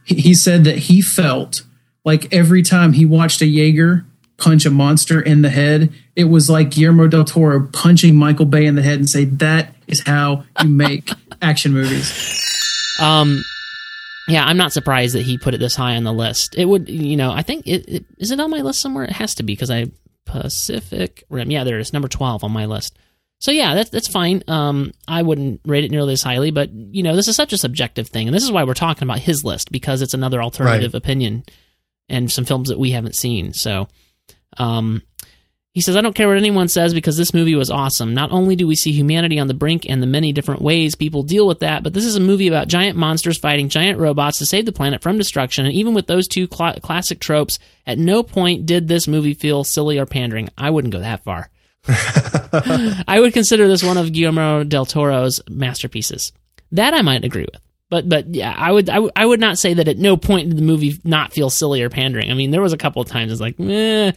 [0.06, 1.64] he, he said that he felt
[2.08, 4.06] like every time he watched a Jaeger
[4.38, 8.66] punch a monster in the head, it was like Guillermo del Toro punching Michael Bay
[8.66, 12.42] in the head and say, "That is how you make action movies."
[13.02, 13.44] Um,
[14.30, 16.56] yeah, I'm not surprised that he put it this high on the list.
[16.58, 19.04] It would, you know, I think it, it is it on my list somewhere.
[19.04, 19.88] It has to be because I
[20.26, 21.52] Pacific Rim.
[21.52, 22.98] Yeah, there it is, number twelve on my list.
[23.40, 24.44] So yeah, that's that's fine.
[24.48, 27.58] Um, I wouldn't rate it nearly as highly, but you know, this is such a
[27.58, 30.94] subjective thing, and this is why we're talking about his list because it's another alternative
[30.94, 30.98] Right.
[31.04, 31.44] opinion
[32.10, 33.54] and some films that we haven't seen.
[33.54, 33.88] So,
[34.58, 35.02] um,
[35.78, 38.16] he says, I don't care what anyone says because this movie was awesome.
[38.16, 41.22] Not only do we see humanity on the brink and the many different ways people
[41.22, 44.48] deal with that, but this is a movie about giant monsters fighting giant robots to
[44.48, 45.68] save the planet from destruction.
[45.68, 49.64] And even with those two cla classic tropes, at no point did this movie feel
[49.64, 50.50] silly or pandering.
[50.58, 51.52] I wouldn't go that far.
[51.88, 56.32] I would consider this one of Guillermo del Toro's masterpieces.
[56.72, 57.62] That I might agree with.
[57.90, 60.50] But but yeah, I would I, w- I would not say that at no point
[60.50, 62.30] did the movie not feel silly or pandering.
[62.30, 64.12] I mean, there was a couple of times it's like, eh.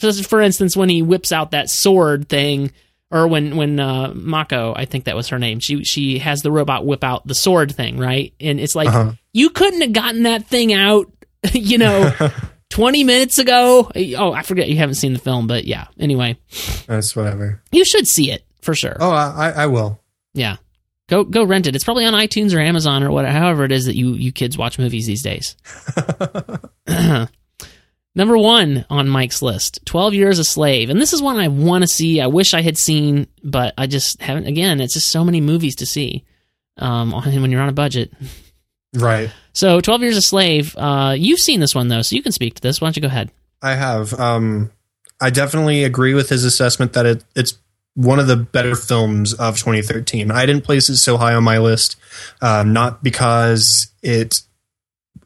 [0.00, 2.70] Just for instance, when he whips out that sword thing,
[3.10, 6.52] or when when uh, Mako, I think that was her name, she she has the
[6.52, 8.32] robot whip out the sword thing, right?
[8.40, 9.12] And it's like Uh-huh.
[9.32, 11.10] you couldn't have gotten that thing out,
[11.52, 12.12] you know,
[12.70, 13.90] twenty minutes ago.
[14.18, 15.86] Oh, I forget you haven't seen the film, but yeah.
[15.98, 16.38] Anyway,
[16.86, 17.60] That's whatever.
[17.72, 18.96] you should see it for sure.
[19.00, 19.98] Oh, I, I will.
[20.34, 20.56] Yeah.
[21.08, 21.74] Go go rent it.
[21.74, 24.56] It's probably on iTunes or Amazon or whatever however it is that you you kids
[24.56, 25.56] watch movies these days.
[28.14, 30.90] Number one on Mike's list, 12 Years a Slave.
[30.90, 32.20] And this is one I want to see.
[32.20, 34.46] I wish I had seen, but I just haven't.
[34.46, 36.24] Again, it's just so many movies to see
[36.78, 38.12] um, on- when you're on a budget.
[38.94, 39.30] Right.
[39.52, 42.54] So, 12 Years a Slave, uh, you've seen this one, though, so you can speak
[42.54, 42.80] to this.
[42.80, 43.30] Why don't you go ahead?
[43.60, 44.14] I have.
[44.18, 44.70] Um,
[45.20, 47.58] I definitely agree with his assessment that it, it's
[47.98, 50.30] one of the better films of 2013.
[50.30, 51.96] I didn't place it so high on my list,
[52.40, 54.42] um, not because it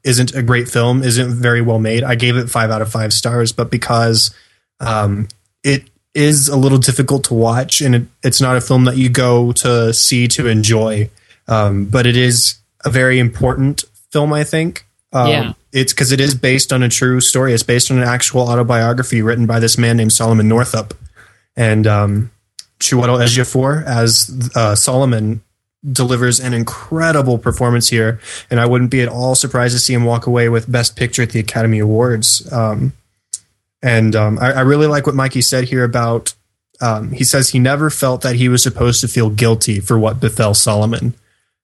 [0.05, 2.03] isn't a great film, isn't very well made.
[2.03, 4.35] I gave it five out of five stars, but because
[4.81, 5.29] um,
[5.63, 9.11] it is a little difficult to watch and it, it's not a film that you
[9.11, 11.11] go to see to enjoy.
[11.49, 12.55] Um, but it is
[12.87, 14.87] a very important film, I think.
[15.13, 15.53] Um, Yeah.
[15.73, 17.53] It's because it is based on a true story.
[17.53, 20.95] It's based on an actual autobiography written by this man named Solomon Northup.
[21.55, 22.31] And um,
[22.83, 25.43] Chiwetel Ejiofor as uh, Solomon
[25.91, 28.21] delivers an incredible performance here.
[28.51, 31.23] And I wouldn't be at all surprised to see him walk away with Best Picture
[31.23, 32.51] at the Academy Awards.
[32.53, 32.93] Um,
[33.83, 36.35] and um, I, I really like what Mikey said here about.
[36.81, 40.21] Um, he says he never felt that he was supposed to feel guilty for what
[40.21, 41.15] befell Solomon.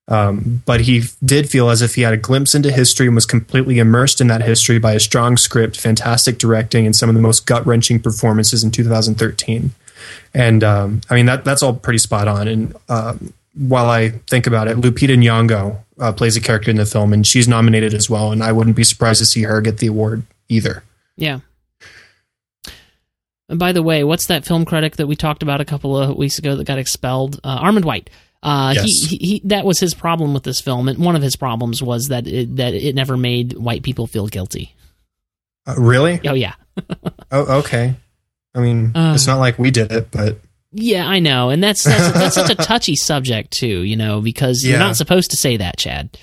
[0.08, 3.26] Um, but he did feel as if he had a glimpse into history and was
[3.26, 7.20] completely immersed in that history by a strong script, fantastic directing, and some of the
[7.20, 9.72] most gut wrenching performances in 2013.
[10.34, 12.48] And um, I mean that that's all pretty spot on.
[12.48, 16.86] And um, while I think about it, Lupita Nyong'o uh, plays a character in the
[16.86, 18.30] film, and she's nominated as well.
[18.32, 20.82] And I wouldn't be surprised to see her get the award either.
[21.16, 21.40] Yeah.
[23.48, 26.16] And by the way, what's that film critic that we talked about a couple of
[26.16, 27.40] weeks ago that got expelled?
[27.42, 28.10] Uh, Armond White.
[28.42, 28.84] Uh, Yes.
[28.84, 31.82] he, he, he, that was his problem with this film, and one of his problems
[31.82, 34.74] was that it, that it never made white people feel guilty.
[35.66, 36.20] Uh, really?
[36.24, 36.54] Oh yeah,
[37.32, 37.96] Oh, okay.
[38.58, 39.12] I mean, Uh.
[39.14, 40.40] it's not like we did it, but
[40.72, 44.62] yeah, I know, and that's that's, that's such a touchy subject too, you know, because
[44.64, 46.16] you're not supposed to say that, Chad.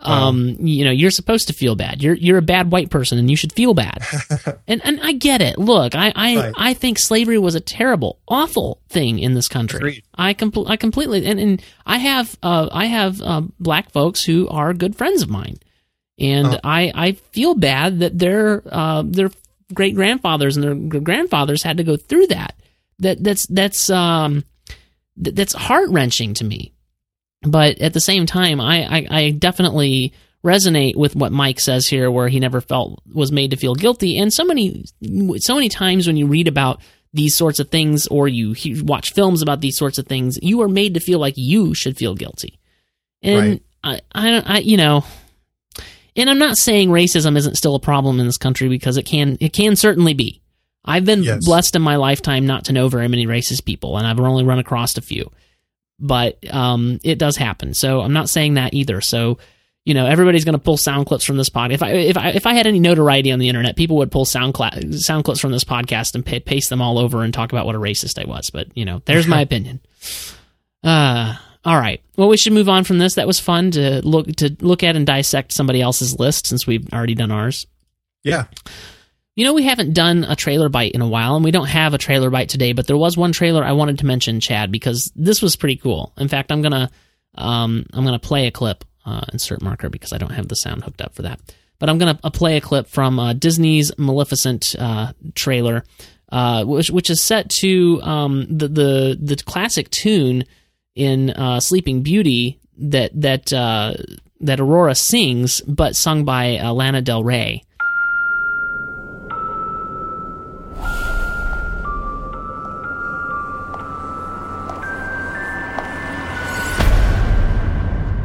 [0.00, 2.00] Um, you know, you're supposed to feel bad.
[2.02, 4.00] You're you're a bad white person, and you should feel bad.
[4.68, 5.58] and and I get it.
[5.58, 6.54] Look, I I, Right.
[6.56, 9.78] I think slavery was a terrible, awful thing in this country.
[9.78, 10.02] Agreed.
[10.14, 14.46] I compl- I completely and, and I have uh I have uh, black folks who
[14.48, 15.56] are good friends of mine,
[16.16, 16.60] and Oh.
[16.62, 19.30] I I feel bad that their uh their
[19.74, 22.54] great grandfathers and their grandfathers had to go through that.
[23.00, 24.44] That that's that's um
[25.22, 26.72] th- that's heart wrenching to me.
[27.42, 30.12] But at the same time, I, I, I definitely
[30.44, 34.18] resonate with what Mike says here, where he never felt was made to feel guilty.
[34.18, 34.84] And so many,
[35.36, 36.80] so many times when you read about
[37.12, 40.60] these sorts of things, or you he- watch films about these sorts of things, you
[40.62, 42.58] are made to feel like you should feel guilty.
[43.22, 45.04] And I, I, don't- I, you know,
[46.18, 49.38] and I'm not saying racism isn't still a problem in this country because it can,
[49.40, 50.42] it can certainly be.
[50.84, 51.44] I've been Yes.
[51.46, 54.58] blessed in my lifetime not to know very many racist people, and I've only run
[54.58, 55.30] across a few
[56.00, 57.74] but um, it does happen.
[57.74, 59.00] So I'm not saying that either.
[59.00, 59.38] So
[59.84, 61.72] you know, everybody's going to pull sound clips from this podcast.
[61.72, 64.24] If I if I if I had any notoriety on the internet, people would pull
[64.24, 67.50] sound cla- sound clips from this podcast and pa- paste them all over and talk
[67.50, 68.48] about what a racist I was.
[68.50, 69.80] But you know, there's my opinion.
[70.84, 71.34] Uh,
[71.68, 72.02] all right.
[72.16, 73.16] Well, we should move on from this.
[73.16, 76.90] That was fun to look to look at and dissect somebody else's list since we've
[76.94, 77.66] already done ours.
[78.24, 78.46] yeah.
[79.36, 81.94] You know, we haven't done a trailer bite in a while, and we don't have
[81.94, 82.72] a trailer bite today.
[82.72, 86.14] But there was one trailer I wanted to mention, Chad, because this was pretty cool.
[86.16, 86.90] In fact, I'm gonna
[87.34, 88.84] um, I'm gonna play a clip.
[89.04, 91.38] Uh, insert marker because I don't have the sound hooked up for that.
[91.78, 95.84] But I'm gonna uh, play a clip from uh, Disney's Maleficent uh, trailer,
[96.32, 100.44] uh, which which is set to um, the the the classic tune
[100.98, 103.94] in uh, Sleeping Beauty that that uh,
[104.40, 107.62] that Aurora sings, but sung by uh, Lana Del Rey.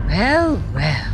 [0.09, 1.12] Well, well.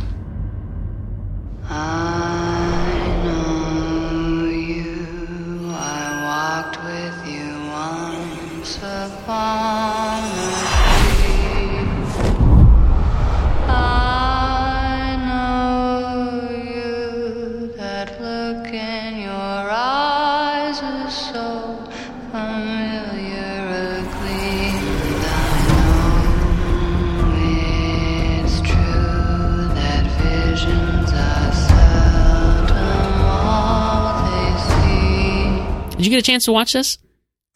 [35.96, 36.98] Did you get a chance to watch this?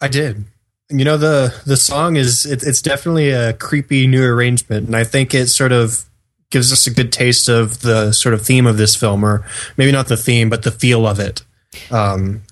[0.01, 0.43] I did.
[0.89, 5.05] You know the the song is it, it's definitely a creepy new arrangement, and I
[5.05, 6.03] think it sort of
[6.51, 9.93] gives us a good taste of the sort of theme of this film, or maybe
[9.93, 11.43] not the theme, but the feel of it.
[11.89, 12.43] Um,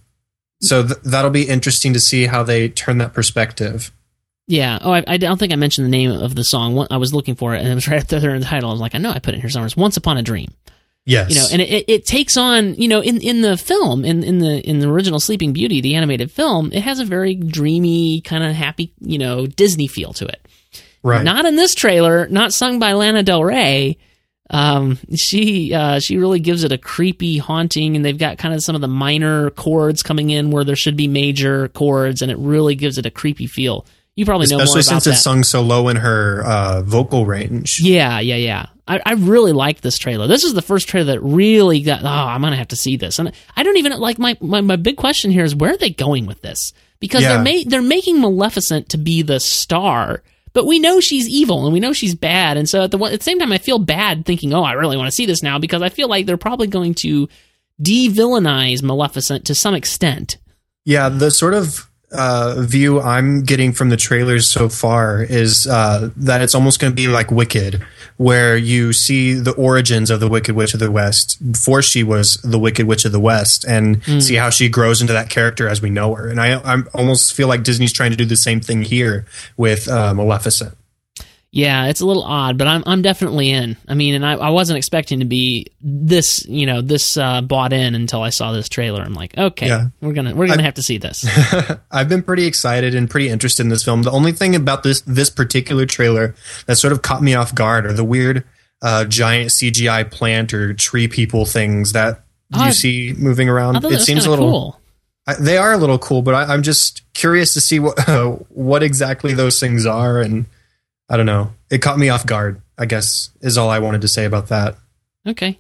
[0.63, 3.91] so th- that'll be interesting to see how they turn that perspective.
[4.47, 4.80] Yeah.
[4.82, 6.86] Oh, I, I don't think I mentioned the name of the song.
[6.89, 8.69] I was looking for it, and it was right up there in the title.
[8.69, 9.67] I was like, I know I put it in here somewhere.
[9.67, 10.49] It's "Once Upon a Dream."
[11.06, 14.06] Yes, you know and it, it, it takes on you know in in the film
[14.06, 17.36] in in the in the original sleeping beauty the animated film it has a very
[17.36, 20.47] dreamy kind of happy you know disney feel to it
[21.04, 21.26] right.
[21.26, 23.97] not in this trailer not sung by lana del rey
[24.53, 28.63] um she uh she really gives it a creepy haunting and they've got kind of
[28.63, 32.37] some of the minor chords coming in where there should be major chords and it
[32.37, 33.85] really gives it a creepy feel
[34.15, 36.81] you probably know more especially about since that it's sung so low in her uh,
[36.83, 37.79] vocal range.
[37.81, 38.67] yeah, yeah, yeah.
[38.87, 40.27] I, I really like this trailer.
[40.27, 42.03] This is the first trailer that really got.
[42.03, 43.17] Oh, I'm gonna have to see this.
[43.17, 45.89] And I don't even like my my, my big question here is where are they
[45.89, 46.73] going with this?
[46.99, 47.41] Because Yeah.
[47.41, 50.21] they're ma- they're making Maleficent to be the star,
[50.53, 52.57] but we know she's evil and we know she's bad.
[52.57, 54.97] And so at the at the same time, I feel bad thinking, oh, I really
[54.97, 57.27] want to see this now because I feel like they're probably going to
[57.81, 60.37] de-villainize Maleficent to some extent.
[60.85, 66.10] Yeah, the sort of uh, view I'm getting from the trailers so far is uh,
[66.17, 67.84] that it's almost going to be like Wicked,
[68.17, 72.36] where you see the origins of the Wicked Witch of the West before she was
[72.43, 75.82] the Wicked Witch of the West, and see how she grows into that character as
[75.82, 76.30] we know her.
[76.30, 79.26] And I, I almost feel like Disney's trying to do the same thing here
[79.58, 80.78] with uh, Maleficent.
[81.55, 83.77] Yeah, it's a little odd, but I'm I'm definitely in.
[83.87, 87.73] I mean, and I, I wasn't expecting to be this, you know, this uh, bought
[87.73, 89.03] in until I saw this trailer.
[89.03, 89.85] I'm like, okay, Yeah.
[90.01, 91.23] we're gonna we're gonna have to see this.
[91.91, 94.01] I've been pretty excited and pretty interested in this film.
[94.01, 96.33] The only thing about this this particular trailer
[96.65, 98.43] that sort of caught me off guard are the weird
[98.81, 102.21] uh, giant CGI plant or tree people things that
[102.55, 103.83] Oh, you see moving around.
[103.85, 104.49] It seems a little.
[104.49, 104.79] cool.
[105.27, 107.99] I, they are a little cool, but I, I'm just curious to see what
[108.49, 110.45] what exactly those things are, and
[111.13, 111.54] I don't know.
[111.69, 112.60] It caught me off guard.
[112.76, 114.78] I guess is all I wanted to say about that.
[115.28, 115.60] Okay.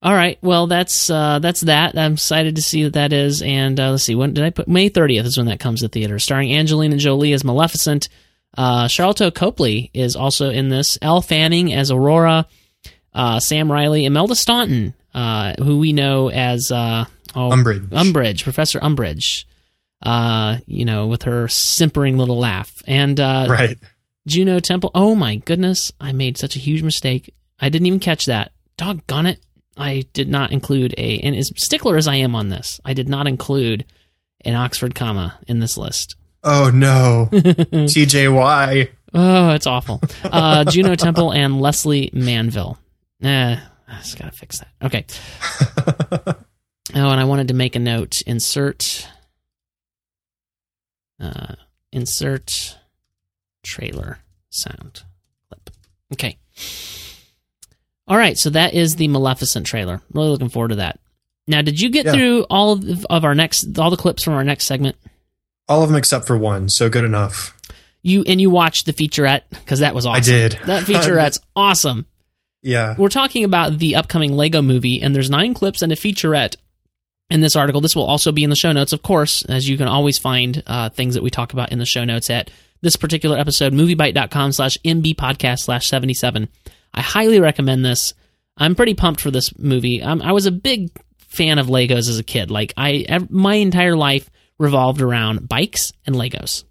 [0.00, 0.38] All right.
[0.42, 1.98] Well, that's uh, that's that.
[1.98, 3.42] I'm excited to see what that is.
[3.42, 4.14] And uh, let's see.
[4.14, 4.68] When did I put?
[4.68, 8.08] May 30th is when that comes to theater, starring Angelina Jolie as Maleficent.
[8.56, 10.98] Uh, Sharlto Copley is also in this.
[11.02, 12.46] Elle Fanning as Aurora.
[13.12, 17.88] Uh, Sam Riley, Imelda Staunton, uh, who we know as uh, oh, Umbridge.
[17.88, 19.46] Umbridge, Professor Umbridge.
[20.00, 23.78] Uh, you know, with her simpering little laugh, and uh, Right.
[24.26, 24.90] Juno Temple.
[24.94, 27.34] Oh my goodness, I made such a huge mistake.
[27.60, 28.52] I didn't even catch that.
[28.76, 29.40] Doggone it.
[29.76, 33.08] I did not include a, and as stickler as I am on this, I did
[33.08, 33.84] not include
[34.44, 36.16] an Oxford comma in this list.
[36.42, 38.88] Oh no, TJY.
[39.14, 40.00] Oh, it's awful.
[40.24, 42.78] Uh, Juno Temple and Lesley Manville.
[43.22, 43.56] Eh,
[43.88, 44.68] I just gotta fix that.
[44.82, 45.04] Okay.
[46.94, 48.22] Oh, and I wanted to make a note.
[48.22, 49.08] Insert.
[51.20, 51.54] Uh,
[51.92, 52.78] insert
[53.66, 54.18] trailer
[54.50, 55.02] sound
[55.48, 55.70] clip.
[56.12, 56.38] Okay.
[58.08, 60.00] All right, so that is the Maleficent trailer.
[60.12, 61.00] Really looking forward to that.
[61.48, 62.12] Now, did you get Yeah.
[62.12, 64.96] through all of, of our next, all the clips from our next segment?
[65.68, 67.52] All of them except for one, so good enough.
[68.02, 70.18] You and you watched the featurette because that was awesome.
[70.18, 70.52] I did.
[70.66, 72.06] That featurette's awesome.
[72.62, 72.94] Yeah.
[72.96, 76.54] We're talking about the upcoming Lego movie, and there's nine clips and a featurette
[77.30, 77.80] in this article.
[77.80, 80.62] This will also be in the show notes, of course, as you can always find
[80.68, 82.50] uh, things that we talk about in the show notes at
[82.86, 86.48] this particular episode, moviebyte.com slash MB podcast slash 77.
[86.94, 88.14] I highly recommend this.
[88.56, 90.02] I'm pretty pumped for this movie.
[90.02, 92.50] I was a big fan of Legos as a kid.
[92.50, 96.62] Like, I, my entire life revolved around bikes and Legos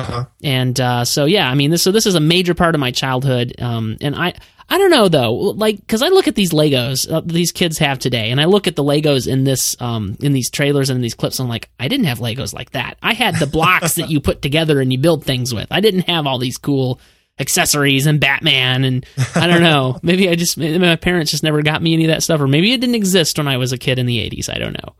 [0.00, 0.24] Uh-huh.
[0.42, 2.90] and uh, so yeah, I mean, this so this is a major part of my
[2.90, 3.54] childhood.
[3.60, 4.34] Um, and I
[4.68, 7.98] I don't know though, like because I look at these Legos uh, these kids have
[7.98, 11.02] today, and I look at the Legos in this um in these trailers and in
[11.02, 11.38] these clips.
[11.38, 12.96] And I'm like, I didn't have Legos like that.
[13.02, 15.66] I had the blocks that you put together and you build things with.
[15.70, 17.00] I didn't have all these cool
[17.40, 19.98] accessories and Batman and I don't know.
[20.02, 22.46] maybe I just maybe my parents just never got me any of that stuff, or
[22.46, 24.54] maybe it didn't exist when I was a kid in the '80s.
[24.54, 24.94] I don't know.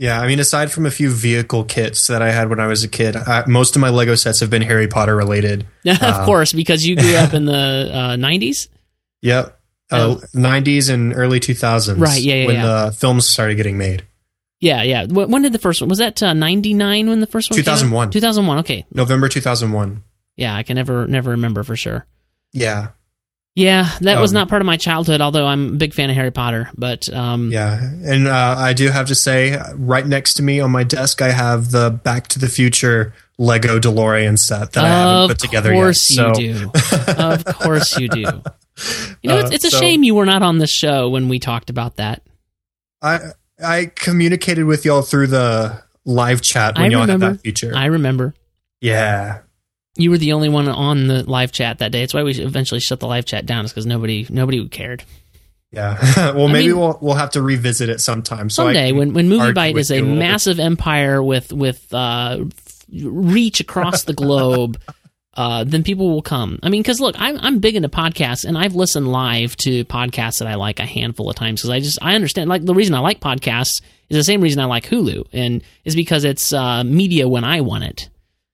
[0.00, 2.82] Yeah, I mean, aside from a few vehicle kits that I had when I was
[2.82, 5.66] a kid, I, most of my Lego sets have been Harry Potter related.
[5.86, 7.52] of course, because you grew up in the
[7.92, 8.68] uh, '90s.
[9.20, 9.60] Yep.
[9.90, 12.00] Uh, 90s and early 2000s.
[12.00, 12.84] Right, yeah, yeah, When yeah.
[12.86, 14.06] the films started getting made.
[14.58, 15.04] Yeah, yeah.
[15.04, 15.90] When did the first one?
[15.90, 17.80] Was that uh, 99 when the first one came out?
[17.80, 18.10] 2001.
[18.10, 18.58] 2001.
[18.60, 18.86] Okay.
[18.94, 20.02] November 2001.
[20.36, 22.06] Yeah, I can never never remember for sure.
[22.52, 22.88] Yeah.
[23.56, 26.16] Yeah, that was Um, not part of my childhood, although I'm a big fan of
[26.16, 26.70] Harry Potter.
[26.76, 27.80] But um, Yeah.
[28.04, 31.30] And uh, I do have to say, right next to me on my desk, I
[31.32, 35.78] have the Back to the Future Lego DeLorean set that I haven't put together yet.
[35.78, 36.70] Of course you So- do.
[37.18, 38.20] of course you do.
[38.20, 41.28] You know, it's, Uh, it's a so- shame you were not on this show when
[41.28, 42.22] we talked about that.
[43.02, 43.18] I
[43.62, 47.72] I communicated with y'all through the live chat when I y'all had that feature.
[47.74, 48.32] I remember.
[48.80, 49.40] yeah.
[49.96, 52.02] You were the only one on the live chat that day.
[52.02, 55.04] It's why we eventually shut the live chat down, is because nobody nobody cared.
[55.72, 55.98] Yeah.
[56.34, 58.50] well, I maybe mean- we'll we'll have to revisit it sometime.
[58.50, 60.16] So Someday, when when argue MovieByte with is a bit.
[60.18, 62.44] massive empire with with uh,
[62.92, 64.80] reach across the globe,
[65.34, 66.58] uh, then people will come.
[66.62, 70.38] I mean, because look, I'm I'm big into podcasts, and I've listened live to podcasts
[70.38, 72.48] that I like a handful of times because I just I understand.
[72.48, 75.94] Like the reason I like podcasts is the same reason I like Hulu, and is
[75.94, 78.08] because it's uh, media when I want it.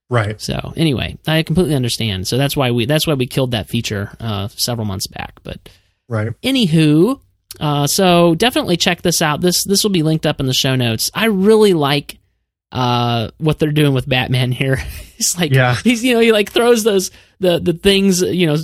[0.09, 0.40] Right.
[0.40, 2.28] So anyway, I completely understand.
[2.28, 5.59] So that's why we that's why we killed that feature uh, several months back, but.
[6.09, 6.28] Right.
[6.42, 7.20] Anywho,
[7.59, 9.40] uh, so definitely check this out.
[9.40, 11.11] This this will be linked up in the show notes.
[11.12, 12.18] I really like
[12.70, 14.76] uh, what they're doing with Batman here.
[15.16, 15.74] He's like, Yeah.
[15.82, 18.57] he's you know he like throws those the the things you know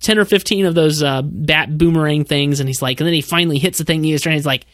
[0.00, 3.20] ten or fifteen of those uh, bat boomerang things, and he's like, and then he
[3.20, 4.34] finally hits the thing he was trying.
[4.36, 4.64] He's like,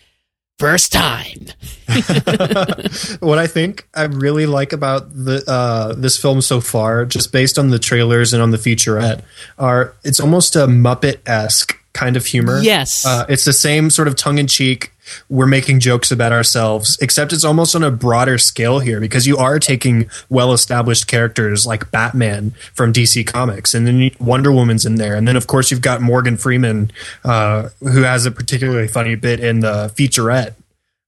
[0.58, 1.46] first time.
[3.20, 7.58] what I think I really like about the uh, this film so far, just based
[7.58, 9.22] on the trailers and on the featurette,
[9.58, 12.60] are it's almost a Muppet esque kind of humor.
[12.60, 13.04] Yes.
[13.06, 14.92] uh, it's the same sort of tongue in cheek.
[15.28, 19.36] We're making jokes about ourselves, except it's almost on a broader scale here because you
[19.38, 24.96] are taking well established characters like Batman from DC Comics, and then Wonder Woman's in
[24.96, 26.90] there, and then of course you've got Morgan Freeman,
[27.24, 30.54] uh, who has a particularly funny bit in the featurette.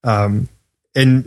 [0.04, 0.48] Um,
[0.94, 1.26] and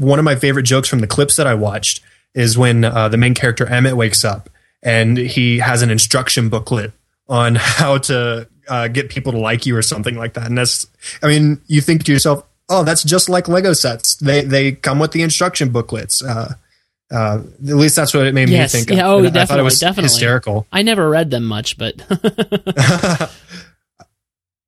[0.00, 2.02] one of my favorite jokes from the clips that I watched
[2.34, 4.48] is when uh, the main character Emmett wakes up
[4.82, 6.92] and he has an instruction booklet
[7.28, 10.46] on how to uh, get people to like you or something like that.
[10.46, 10.86] And that's,
[11.22, 14.16] I mean, you think to yourself, oh, that's just like Lego sets.
[14.16, 16.22] They they come with the instruction booklets.
[16.22, 16.54] Uh,
[17.10, 18.72] uh, at least that's what it made Yes.
[18.72, 18.90] me think.
[18.92, 18.96] Of.
[18.96, 20.02] Yeah, oh, And I thought definitely, it was definitely.
[20.04, 20.66] hysterical.
[20.72, 21.98] I never read them much, but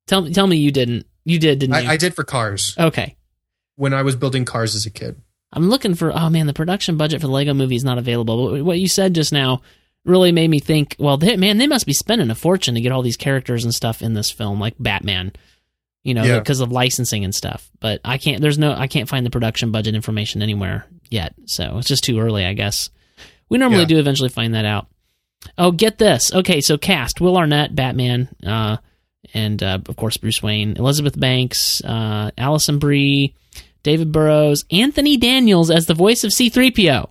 [0.07, 1.07] tell me tell me you didn't.
[1.23, 1.89] You did, didn't you?
[1.89, 3.15] I, I did for cars okay.
[3.77, 5.19] when I was building cars as a kid.
[5.51, 6.15] I'm looking for.
[6.15, 8.51] Oh man, the production budget for the Lego Movie is not available.
[8.51, 9.63] But what you said just now
[10.05, 10.95] really made me think.
[10.99, 13.73] Well, they, man, they must be spending a fortune to get all these characters and
[13.73, 15.33] stuff in this film, like Batman.
[16.03, 16.37] You know, Yeah.
[16.39, 17.69] because of licensing and stuff.
[17.79, 18.39] But I can't.
[18.41, 18.73] There's no.
[18.73, 21.33] I can't find the production budget information anywhere yet.
[21.45, 22.89] So it's just too early, I guess.
[23.49, 23.85] We normally Yeah.
[23.87, 24.87] do eventually find that out.
[25.57, 26.31] Oh, get this.
[26.33, 28.77] Okay, so cast Will Arnett, Batman, uh,
[29.33, 33.35] and uh, of course Bruce Wayne, Elizabeth Banks, uh, Alison Brie,
[33.83, 37.09] David Burrows, Anthony Daniels as the voice of C3PO.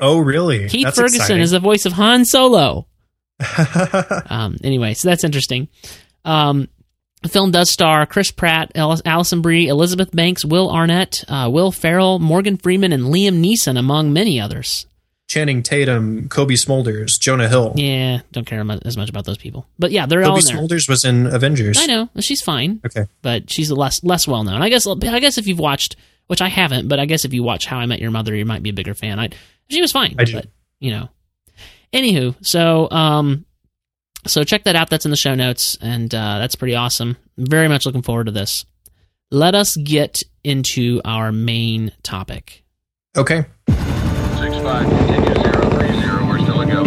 [0.00, 0.68] Oh, really?
[0.68, 1.42] Keith That's Ferguson exciting.
[1.42, 2.86] as the voice of Han Solo.
[4.28, 5.68] Um, anyway, so that's interesting.
[6.24, 6.68] Um,
[7.22, 11.72] the film does star Chris Pratt, Al- Alison Brie, Elizabeth Banks, Will Arnett, uh, Will
[11.72, 14.86] Ferrell, Morgan Freeman, and Liam Neeson, among many others.
[15.28, 17.72] Channing Tatum, Cobie Smulders, Jonah Hill.
[17.76, 20.64] Yeah, don't care as much about those people, but yeah, they're all Cobie in there.
[20.78, 21.78] Smulders was in Avengers.
[21.80, 23.06] I know she's fine, Okay.
[23.22, 24.62] but she's less less well known.
[24.62, 25.96] I guess I guess if you've watched,
[26.28, 28.44] which I haven't, but I guess if you watch How I Met Your Mother, you
[28.44, 29.18] might be a bigger fan.
[29.18, 29.30] I
[29.68, 30.32] she was fine, I do.
[30.34, 30.46] but
[30.80, 31.08] you know.
[31.92, 33.46] Anywho, so um,
[34.26, 34.90] so check that out.
[34.90, 37.16] That's in the show notes, and uh, that's pretty awesome.
[37.38, 38.64] Very much looking forward to this.
[39.30, 42.64] Let us get into our main topic.
[43.16, 43.44] Okay.
[43.68, 46.26] Six five, continue zero three zero.
[46.28, 46.84] We're still a go.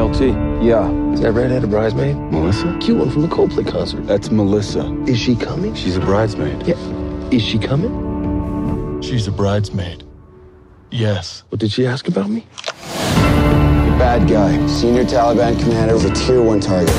[0.00, 0.20] ALT.
[0.62, 1.12] Yeah.
[1.12, 2.16] Is that redheaded bridesmaid?
[2.16, 2.76] Melissa?
[2.80, 4.06] Cute one from the Coldplay concert.
[4.06, 4.92] That's Melissa.
[5.06, 5.74] Is she coming?
[5.74, 6.66] She's a bridesmaid.
[6.66, 6.76] Yeah.
[7.30, 9.00] Is she coming?
[9.02, 10.04] She's a bridesmaid.
[10.92, 11.42] Yes.
[11.48, 12.46] What did she ask about me?
[12.60, 16.94] The bad guy, senior Taliban commander, was a tier one target.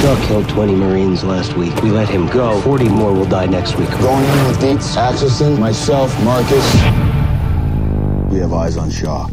[0.00, 1.72] Shah killed 20 Marines last week.
[1.82, 2.60] We let him go.
[2.62, 3.88] 40 more will die next week.
[3.90, 6.74] Going in with Dietz, Axelson, myself, Marcus.
[8.32, 9.28] We have eyes on Shah.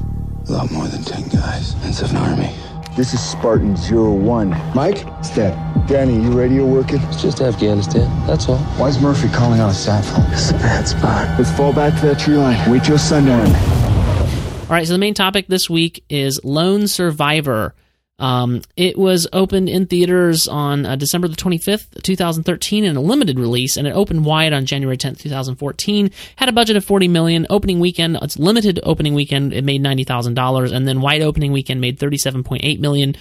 [0.48, 1.76] A lot more than 10 guys.
[1.84, 2.54] It's an army.
[2.96, 4.50] This is Spartan Zero One.
[4.76, 5.58] Mike, step.
[5.88, 7.02] Danny, you radio working?
[7.02, 8.08] It's just Afghanistan.
[8.28, 8.60] That's all.
[8.78, 10.32] Why is Murphy calling on a sat phone?
[10.32, 11.40] It's a bad spot.
[11.40, 12.72] Let's fall back to that tree line.
[12.72, 13.48] Wait till sundown.
[13.48, 17.74] All right, so the main topic this week is Lone Survivor.
[18.20, 23.40] Um, it was opened in theaters on uh, December the 25th, 2013, in a limited
[23.40, 26.12] release, and it opened wide on January 10th, 2014.
[26.36, 27.48] Had a budget of 40 million.
[27.50, 32.00] Opening weekend, its limited opening weekend, it made $90,000, and then wide opening weekend made
[32.00, 33.16] 37.8 million.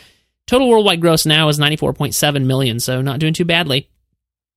[0.46, 3.88] Total worldwide gross now is 94.7 million, so not doing too badly.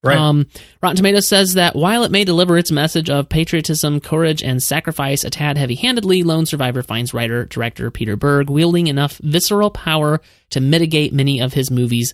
[0.06, 0.18] Right.
[0.18, 0.48] Um,
[0.82, 5.24] Rotten Tomatoes says that while it may deliver its message of patriotism, courage, and sacrifice
[5.24, 10.22] a tad heavy handedly, Lone Survivor finds writer director Peter Berg wielding enough visceral power
[10.52, 12.14] to mitigate many of his movies'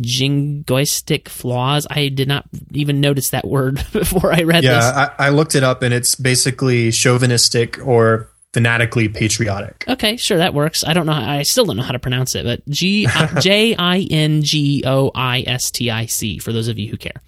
[0.00, 1.86] jingoistic flaws.
[1.90, 4.70] I did not even notice that word before I read this.
[4.70, 9.84] yeah, I, I looked it up, and it's basically chauvinistic or fanatically patriotic.
[9.86, 10.82] Okay, sure, that works.
[10.82, 11.12] I don't know.
[11.12, 13.06] I still don't know how to pronounce it, but G
[13.40, 16.96] J I N G O I S T I C for those of you who
[16.96, 17.20] care.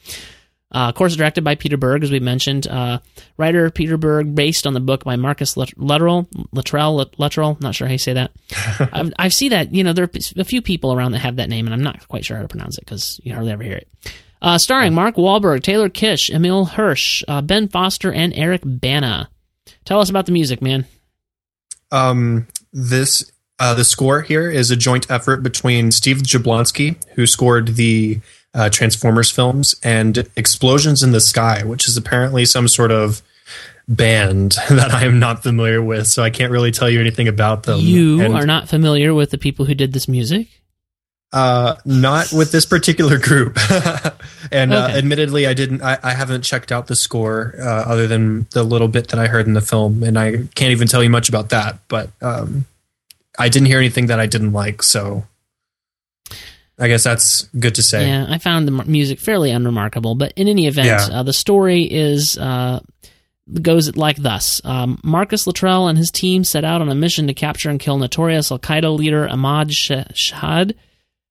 [0.75, 2.67] Uh, of course, directed by Peter Berg, as we mentioned.
[2.67, 3.01] Uh,
[3.37, 6.31] writer Peter Berg, based on the book by Marcus Luttrell.
[6.51, 8.31] Luttrell, Luttrell, not sure how you say that.
[8.93, 11.51] I've, I see that, you know, there are a few people around that have that
[11.51, 13.77] name, and I'm not quite sure how to pronounce it because you hardly ever hear
[13.77, 13.89] it.
[14.41, 19.29] Uh, starring Mark Wahlberg, Taylor Kitsch, Emile Hirsch, uh, Ben Foster, and Eric Bana.
[19.85, 20.87] Tell us about the music, man.
[21.91, 27.69] Um, this uh, the score here is a joint effort between Steve Jablonsky, who scored
[27.75, 28.21] the
[28.55, 33.23] uh, Transformers films, and Explosions in the Sky, which is apparently some sort of
[33.89, 37.65] band that I am not familiar with, so I can't really tell you anything about
[37.65, 37.81] them.
[37.81, 40.58] You And, are not familiar with the people who did this music?
[41.33, 43.59] Uh, not with this particular group.
[44.53, 45.83] and uh, admittedly, I didn't.
[45.83, 49.27] I, I haven't checked out the score uh, other than the little bit that I
[49.27, 51.81] heard in the film, and I can't even tell you much about that.
[51.89, 52.65] But um,
[53.39, 55.27] I didn't hear anything that I didn't like, so
[56.79, 58.09] I guess that's good to say.
[58.09, 61.19] Yeah, I found the music fairly unremarkable, but in any event, Yeah.
[61.21, 62.81] uh, the story is uh,
[63.61, 67.35] goes like thus: um, Marcus Luttrell and his team set out on a mission to
[67.35, 70.75] capture and kill notorious Al Qaeda leader Ahmad Sh- Shahad.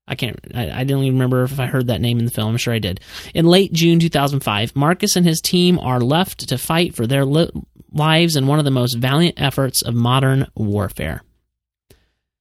[0.08, 0.39] I can't.
[0.53, 2.49] I, I didn't even remember if I heard that name in the film.
[2.49, 3.01] I'm sure I did.
[3.34, 7.51] In late June 2005, Marcus and his team are left to fight for their li-
[7.91, 11.24] lives in one of the most valiant efforts of modern warfare.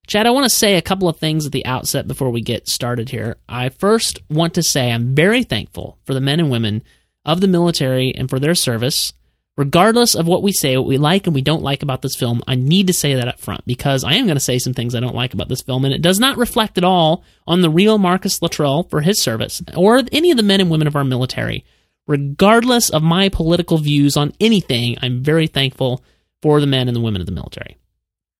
[0.07, 2.69] Chad, I want to say a couple of things at the outset before we get
[2.69, 3.35] started here.
[3.49, 6.83] I first want to say I'm very thankful for the men and women
[7.25, 9.11] of the military and for their service.
[9.57, 12.43] Regardless of what we say, what we like and we don't like about this film,
[12.47, 14.93] I need to say that up front because I am going to say some things
[14.93, 17.69] I don't like about this film, and it does not reflect at all on the
[17.69, 21.03] real Marcus Luttrell for his service or any of the men and women of our
[21.03, 21.65] military.
[22.05, 26.03] Regardless of my political views on anything, I'm very thankful
[26.43, 27.77] for the men and the women of the military.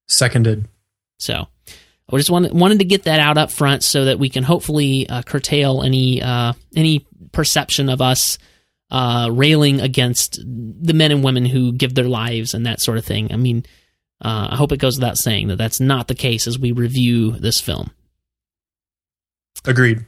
[0.07, 0.67] Seconded.
[1.17, 1.47] So
[2.13, 5.09] I just wanted wanted to get that out up front so that we can hopefully
[5.09, 8.37] uh, curtail any uh, any perception of us
[8.89, 13.05] uh, railing against the men and women who give their lives and that sort of
[13.05, 13.31] thing.
[13.31, 13.65] I mean,
[14.23, 17.31] uh, I hope it goes without saying that that's not the case as we review
[17.31, 17.91] this film.
[19.65, 20.05] Agreed.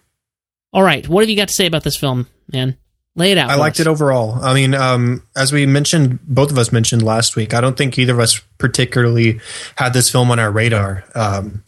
[0.71, 2.77] All right, what have you got to say about this film, man?
[3.15, 3.49] Lay it out.
[3.49, 3.81] I liked us.
[3.81, 4.35] it overall.
[4.41, 7.53] I mean, um, as we mentioned, both of us mentioned last week.
[7.53, 9.39] I don't think either of us particularly
[9.75, 11.03] had this film on our radar.
[11.15, 11.63] Um,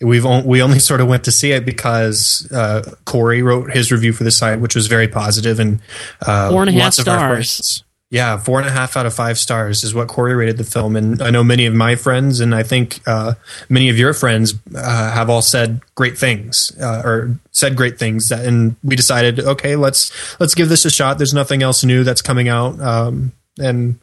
[0.00, 3.90] we've on, we only sort of went to see it because uh, Corey wrote his
[3.92, 5.80] review for the site, which was very positive and
[6.22, 7.84] uh, Four and a half stars.
[8.10, 10.96] yeah, four and a half out of five stars is what Corey rated the film,
[10.96, 13.34] and I know many of my friends, and I think uh,
[13.68, 18.30] many of your friends uh, have all said great things uh, or said great things.
[18.30, 20.10] That, and we decided, okay, let's
[20.40, 21.18] let's give this a shot.
[21.18, 23.98] There's nothing else new that's coming out, um, and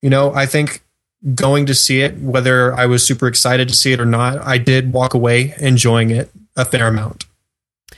[0.00, 0.82] you know, I think
[1.34, 4.58] going to see it, whether I was super excited to see it or not, I
[4.58, 7.24] did walk away enjoying it a fair amount.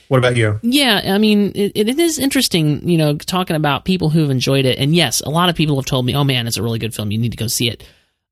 [0.09, 0.59] What about you?
[0.63, 4.79] Yeah, I mean, it, it is interesting, you know, talking about people who've enjoyed it.
[4.79, 6.95] And yes, a lot of people have told me, "Oh man, it's a really good
[6.95, 7.11] film.
[7.11, 7.85] You need to go see it."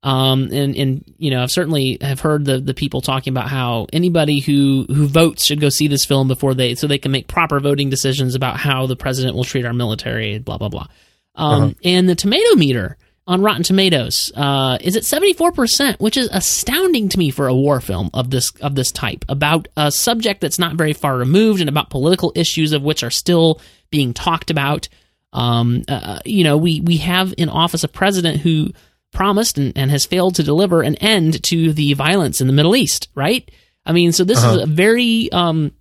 [0.03, 3.85] Um, and and you know, I've certainly have heard the the people talking about how
[3.93, 7.27] anybody who who votes should go see this film before they so they can make
[7.27, 10.39] proper voting decisions about how the president will treat our military.
[10.39, 10.87] Blah blah blah.
[11.35, 11.73] Um, Uh-huh.
[11.83, 16.29] and the tomato meter on Rotten Tomatoes uh, is at seventy four percent, which is
[16.31, 20.41] astounding to me for a war film of this of this type about a subject
[20.41, 23.59] that's not very far removed and about political issues of which are still
[23.89, 24.87] being talked about.
[25.33, 28.71] Um, uh, you know, we we have in office a president who
[29.11, 32.75] promised and, and has failed to deliver an end to the violence in the Middle
[32.75, 33.09] East.
[33.13, 33.51] Right?
[33.85, 34.63] I mean, so this is Uh-huh.
[34.63, 35.71] a very um,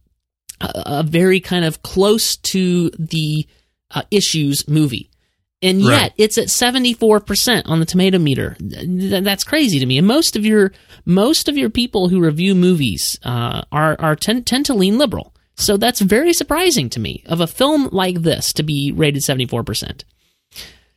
[0.60, 3.46] a, a very kind of close to the
[3.92, 5.10] uh, issues movie.
[5.66, 6.12] And yet Right.
[6.16, 8.56] it's at 74% on the tomato meter.
[8.60, 9.98] Th- that's crazy to me.
[9.98, 10.72] And most of your
[11.04, 15.34] most of your people who review movies uh, are are tend, tend to lean liberal.
[15.56, 20.02] So that's very surprising to me of a film like this to be rated 74%.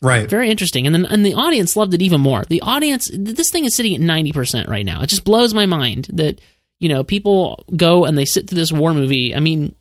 [0.01, 0.30] Right.
[0.30, 0.86] Very interesting.
[0.86, 2.43] And then and the audience loved it even more.
[2.47, 5.01] The audience this thing is sitting at 90% right now.
[5.01, 6.39] It just blows my mind that
[6.80, 9.36] you know, people go and they sit through this war movie.
[9.36, 9.76] I mean,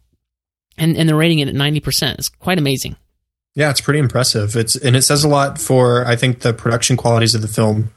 [0.77, 2.15] and and they're rating it at 90%.
[2.19, 2.97] It's quite amazing.
[3.59, 4.55] Yeah, it's pretty impressive.
[4.55, 7.91] It's and it says a lot for I think the production qualities of the film,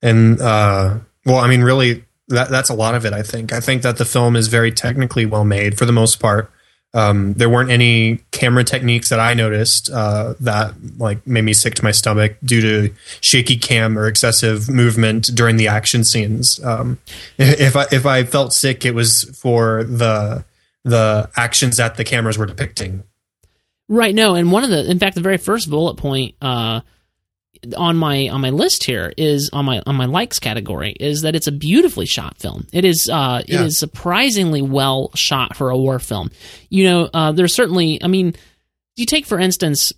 [0.00, 3.12] and uh, well, I mean, really that that's a lot of it.
[3.12, 3.52] I think.
[3.52, 6.52] I think that the film is very technically well made for the most part.
[6.94, 11.74] Um, there weren't any camera techniques that I noticed uh, that like made me sick
[11.74, 16.62] to my stomach due to shaky cam or excessive movement during the action scenes.
[16.62, 17.00] Um,
[17.38, 20.44] if I if I felt sick, it was for the
[20.84, 23.02] the actions that the cameras were depicting.
[23.88, 24.14] Right.
[24.14, 26.80] No, and one of the, in fact, the very first bullet point uh,
[27.76, 31.34] on my on my list here is on my on my likes category is that
[31.34, 32.66] it's a beautifully shot film.
[32.72, 33.62] It is uh, Yeah.
[33.62, 36.30] it is surprisingly well shot for a war film.
[36.68, 37.98] You know, uh, there's certainly.
[38.02, 38.34] I mean,
[38.96, 39.92] you take for instance.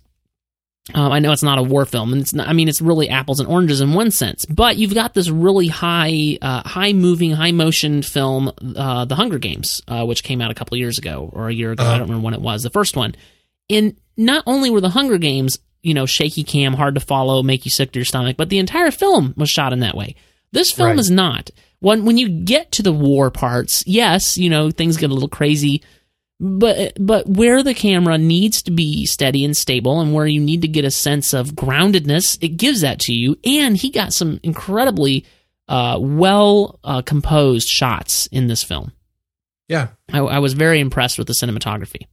[0.95, 2.47] Um, I know it's not a war film, and it's not.
[2.47, 4.45] I mean, it's really apples and oranges in one sense.
[4.45, 9.37] But you've got this really high, uh, high moving, high motion film, uh, The Hunger
[9.37, 11.83] Games, uh, which came out a couple years ago or a year ago.
[11.83, 12.63] I don't remember when it was.
[12.63, 13.13] The first one,
[13.71, 17.65] and not only were the Hunger Games, you know, shaky cam, hard to follow, make
[17.65, 20.15] you sick to your stomach, but the entire film was shot in that way.
[20.51, 20.99] This film Right.
[20.99, 21.49] is not.
[21.79, 25.29] When when you get to the war parts, yes, you know things get a little
[25.29, 25.81] crazy,
[26.39, 30.61] but but where the camera needs to be steady and stable, and where you need
[30.61, 33.37] to get a sense of groundedness, it gives that to you.
[33.43, 35.25] And he got some incredibly
[35.67, 38.91] uh, well uh, composed shots in this film.
[39.67, 42.07] Yeah, I, I was very impressed with the cinematography.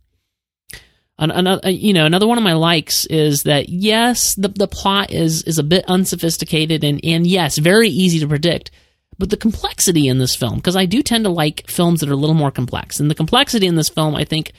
[1.19, 5.11] An, another, you know, another one of my likes is that yes, the the plot
[5.11, 8.71] is is a bit unsophisticated and and yes, very easy to predict.
[9.19, 12.13] But the complexity in this film, because I do tend to like films that are
[12.13, 14.53] a little more complex, and the complexity in this film, I think,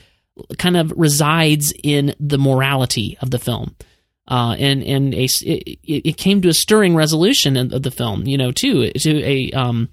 [0.58, 3.74] kind of resides in the morality of the film.
[4.28, 8.36] Uh, and and a, it, it came to a stirring resolution of the film, you
[8.36, 9.88] know, too, to a um,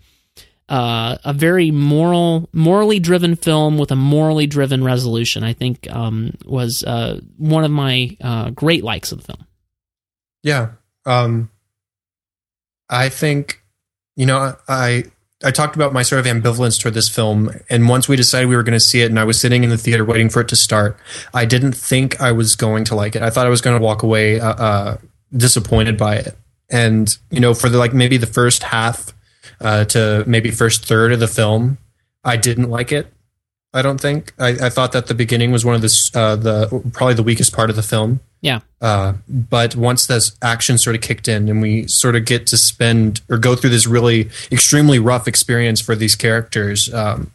[0.69, 5.43] uh, a very moral, morally driven film with a morally driven resolution.
[5.43, 9.47] I think um, was uh, one of my uh, great likes of the film.
[10.43, 10.71] Yeah.
[11.05, 11.49] Um,
[12.89, 13.61] I think,
[14.15, 15.05] you know, I
[15.43, 18.55] I talked about my sort of ambivalence toward this film, and once we decided we
[18.55, 20.47] were going to see it, and I was sitting in the theater waiting for it
[20.47, 20.97] to start,
[21.33, 23.21] I didn't think I was going to like it.
[23.21, 24.97] I thought I was going to walk away uh, uh,
[25.31, 26.35] disappointed by it,
[26.71, 29.13] and you know, for the like maybe the first half
[29.61, 31.77] uh, to maybe first third of the film,
[32.23, 33.07] I didn't like it.
[33.73, 34.33] I don't think.
[34.39, 37.53] I, I thought that the beginning was one of the uh, the probably the weakest
[37.53, 38.21] part of the film.
[38.41, 42.45] Yeah, Uh, but once this action sort of kicked in and we sort of get
[42.47, 47.31] to spend or go through this really extremely rough experience for these characters, um,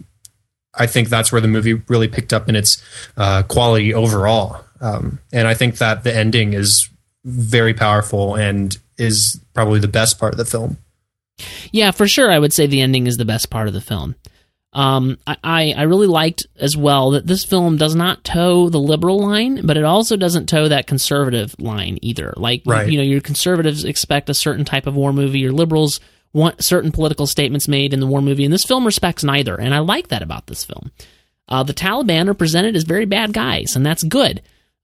[0.74, 2.82] I think that's where the movie really picked up in its
[3.16, 4.64] uh, quality overall.
[4.80, 6.88] Um, and I think that the ending is
[7.24, 10.78] very powerful and is probably the best part of the film.
[11.72, 12.30] Yeah, for sure.
[12.30, 14.14] I would say the ending is the best part of the film.
[14.74, 19.20] Um, I, I really liked as well that this film does not toe the liberal
[19.20, 22.32] line, but it also doesn't toe that conservative line either.
[22.38, 22.90] Like, Right.
[22.90, 26.00] you know, your conservatives expect a certain type of war movie, your liberals
[26.32, 29.54] want certain political statements made in the war movie, and this film respects neither.
[29.60, 30.90] And I like that about this film.
[31.48, 34.40] Uh, the Taliban are presented as very bad guys, and that's good.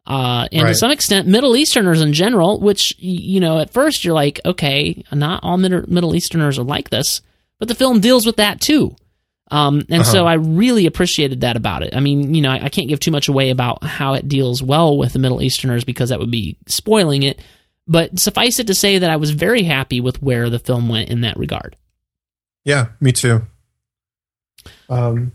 [0.09, 4.15] Uh, and to some extent, Middle Easterners in general, which, you know, at first you're
[4.15, 7.21] like, okay, not all Mid- Middle Easterners are like this,
[7.59, 8.97] but the film deals with that too.
[9.51, 11.95] Um, and so I really appreciated that about it.
[11.95, 14.63] I mean, you know, I, I can't give too much away about how it deals
[14.63, 17.41] well with the Middle Easterners because that would be spoiling it.
[17.87, 21.11] But suffice it to say that I was very happy with where the film went
[21.11, 21.77] in that regard.
[22.65, 23.43] Yeah, me too.
[24.89, 25.33] Um,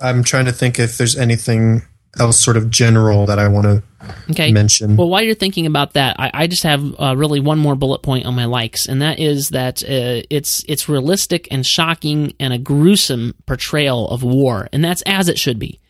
[0.00, 1.82] I'm trying to think if there's anything
[2.18, 3.82] else sort of general that I want to
[4.30, 4.52] Okay.
[4.52, 4.96] mention.
[4.96, 8.02] Well, while you're thinking about that, I, I just have uh, really one more bullet
[8.02, 12.52] point on my likes, and that is that uh, it's it's realistic and shocking and
[12.52, 15.80] a gruesome portrayal of war, and that's as it should be.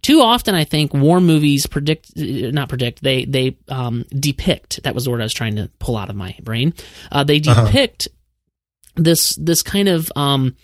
[0.00, 4.80] Too often, I think war movies predict, uh, not predict, they they um, depict.
[4.84, 6.72] That was the word I was trying to pull out of my brain.
[7.10, 8.06] Uh, they depict
[8.94, 10.54] this this kind of um,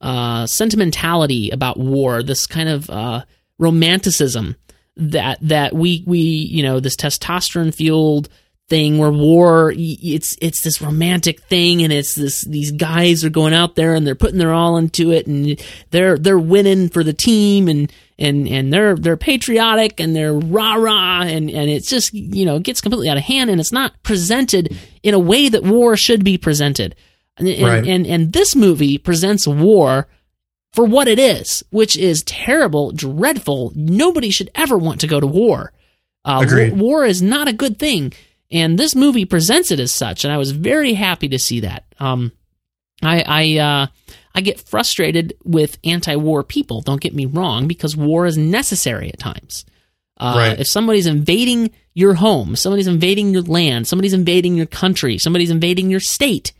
[0.00, 3.22] uh, sentimentality about war, this kind of uh,
[3.62, 4.56] romanticism
[4.96, 8.28] that that we we you know this testosterone fueled
[8.68, 13.52] thing where war it's it's this romantic thing and it's this these guys are going
[13.52, 15.60] out there and they're putting their all into it and
[15.90, 20.74] they're they're winning for the team and and and they're they're patriotic and they're rah
[20.74, 23.72] rah and and it's just you know it gets completely out of hand and it's
[23.72, 26.94] not presented in a way that war should be presented.
[27.36, 30.06] And and, and, and this movie presents war
[30.72, 33.72] for what it is, which is terrible, dreadful.
[33.74, 35.72] Nobody should ever want to go to war.
[36.24, 36.76] Uh, Agreed.
[36.78, 38.12] War is not a good thing,
[38.50, 40.24] and this movie presents it as such.
[40.24, 41.84] And I was very happy to see that.
[41.98, 42.32] Um,
[43.02, 43.86] I I uh,
[44.34, 46.80] I get frustrated with anti-war people.
[46.80, 49.64] Don't get me wrong, because war is necessary at times.
[50.16, 50.60] Uh, Right.
[50.60, 55.90] If somebody's invading your home, somebody's invading your land, somebody's invading your country, somebody's invading
[55.90, 56.52] your state,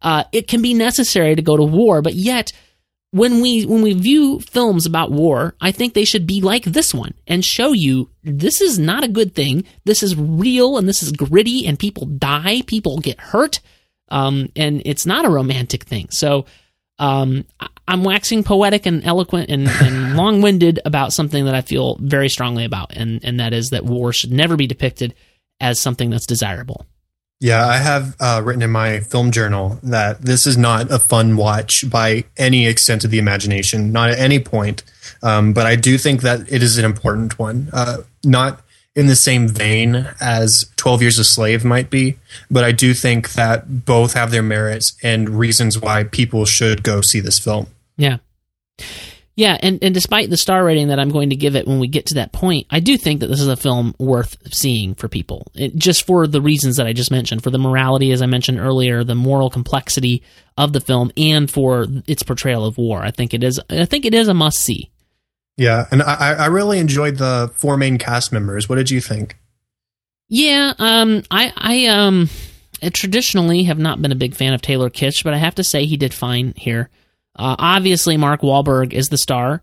[0.00, 2.52] Uh, it can be necessary to go to war, but yet
[3.10, 6.92] when we when we view films about war, I think they should be like this
[6.92, 9.64] one and show you this is not a good thing.
[9.84, 13.60] This is real and this is gritty and people die, people get hurt,
[14.10, 16.08] um, and it's not a romantic thing.
[16.10, 16.44] So
[16.98, 17.46] um,
[17.86, 22.28] I'm waxing poetic and eloquent and, and long winded about something that I feel very
[22.28, 25.14] strongly about, and and that is that war should never be depicted
[25.60, 26.84] as something that's desirable.
[27.40, 31.36] Yeah, I have uh, written in my film journal that this is not a fun
[31.36, 34.82] watch by any extent of the imagination, not at any point.
[35.22, 37.70] Um, but I do think that it is an important one.
[37.72, 38.62] Uh, not
[38.96, 42.18] in the same vein as 12 Years a Slave might be,
[42.50, 47.00] but I do think that both have their merits and reasons why people should go
[47.00, 47.68] see this film.
[47.96, 48.16] Yeah.
[49.38, 51.86] Yeah, and, and despite the star rating that I'm going to give it when we
[51.86, 55.06] get to that point, I do think that this is a film worth seeing for
[55.06, 55.46] people.
[55.54, 58.58] It, just for the reasons that I just mentioned, for the morality, as I mentioned
[58.58, 60.24] earlier, the moral complexity
[60.56, 63.00] of the film, and for its portrayal of war.
[63.04, 63.60] I think it is.
[63.70, 64.90] I think it is a must see.
[65.56, 68.68] Yeah, and I, I really enjoyed the four main cast members.
[68.68, 69.38] What did you think?
[70.28, 72.28] Yeah, um, I, I, um,
[72.82, 75.64] I traditionally have not been a big fan of Taylor Kitsch, but I have to
[75.64, 76.90] say he did fine here.
[77.38, 79.62] Uh, obviously, Mark Wahlberg is the star.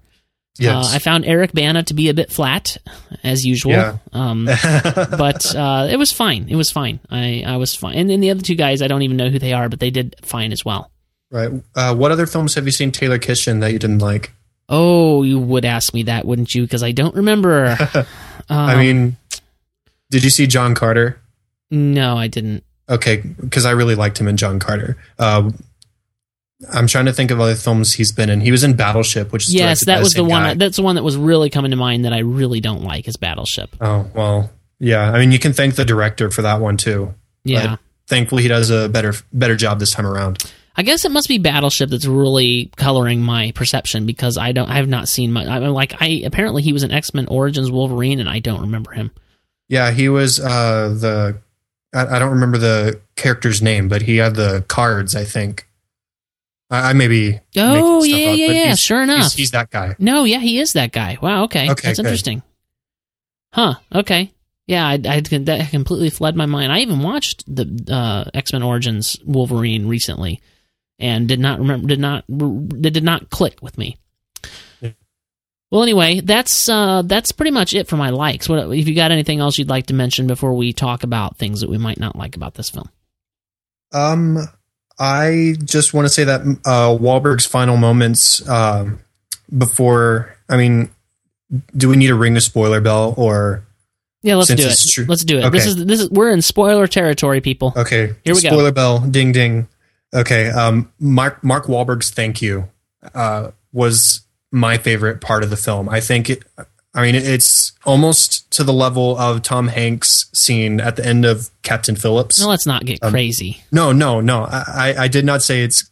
[0.58, 0.94] Yes.
[0.94, 2.78] Uh, I found Eric Bana to be a bit flat,
[3.24, 3.74] as usual.
[3.74, 3.98] Yeah.
[4.14, 6.48] Um, but uh, it was fine.
[6.48, 7.02] It was fine.
[7.10, 7.98] I, I was fine.
[7.98, 9.90] And then the other two guys, I don't even know who they are, but they
[9.92, 10.92] did fine as well.
[11.30, 11.52] Right.
[11.76, 14.32] Uh, what other films have you seen Taylor Kitsch in that you didn't like?
[14.70, 16.62] Oh, you would ask me that, wouldn't you?
[16.62, 17.76] Because I don't remember.
[18.50, 19.18] I Um, mean,
[20.10, 21.20] did you see John Carter?
[21.70, 22.64] no, I didn't.
[22.88, 24.96] Okay, because I really liked him in John Carter.
[26.72, 28.40] I'm trying to think of other films he's been in.
[28.42, 30.44] He was in Battleship, which is Yes, that was the one.
[30.44, 30.54] guy.
[30.54, 33.18] That's the one that was really coming to mind that I really don't like is
[33.18, 33.76] Battleship.
[33.82, 34.50] oh well,
[34.80, 35.12] yeah.
[35.12, 37.14] I mean, you can thank the director for that one too.
[37.44, 37.76] Yeah.
[38.08, 40.44] Thankfully, he does a better better job this time around.
[40.78, 44.70] I guess it must be Battleship that's really coloring my perception because I don't.
[44.70, 45.48] I have not seen much.
[45.48, 48.92] I'm like I apparently he was an X Men Origins Wolverine and I don't remember
[48.92, 49.12] him.
[49.68, 51.38] Yeah, he was uh, the.
[51.94, 55.16] I, I don't remember the character's name, but he had the cards.
[55.16, 55.68] I think.
[56.70, 57.40] I, I may be.
[57.58, 59.34] Oh, stuff yeah, up, yeah, yeah, sure enough.
[59.34, 59.96] he's that guy.
[60.00, 61.18] No, yeah, he is that guy.
[61.22, 61.44] Wow.
[61.46, 62.06] Okay, Okay, that's good.
[62.06, 62.44] interesting.
[63.54, 63.76] Huh.
[63.94, 64.32] Okay.
[64.68, 66.72] Yeah, I, I that completely fled my mind.
[66.72, 70.42] I even watched the uh, X Men Origins Wolverine recently,
[70.98, 71.88] and did not remember.
[71.88, 72.26] Did not.
[72.28, 73.98] It did not click with me.
[74.82, 74.90] Yeah.
[75.70, 78.50] Well, anyway, that's uh, that's pretty much it for my likes.
[78.50, 81.62] What if you got anything else you'd like to mention before we talk about things
[81.62, 82.90] that we might not like about this film?
[83.92, 84.40] Um,
[85.00, 89.00] I just want to say that uh, Wahlberg's final moments um,
[89.56, 90.36] before.
[90.50, 90.90] I mean,
[91.76, 93.66] do we need to ring a spoiler bell or
[94.22, 94.78] Yeah, let's do it.
[94.90, 95.50] true- Let's do it.
[95.52, 97.74] This is this is we're in spoiler territory, people.
[97.76, 98.14] okay?
[98.24, 98.50] Here we go.
[98.50, 99.68] spoiler bell, ding ding.
[100.14, 102.70] Okay, um, Mark Mark Wahlberg's thank you
[103.14, 104.22] uh, was
[104.52, 105.90] my favorite part of the film.
[105.90, 106.44] I think it.
[106.96, 111.50] I mean, it's almost to the level of Tom Hanks' scene at the end of
[111.62, 112.40] Captain Phillips.
[112.40, 113.62] No, let's not get Um, crazy.
[113.72, 114.44] No, no, no.
[114.46, 115.90] I, I- did not say it's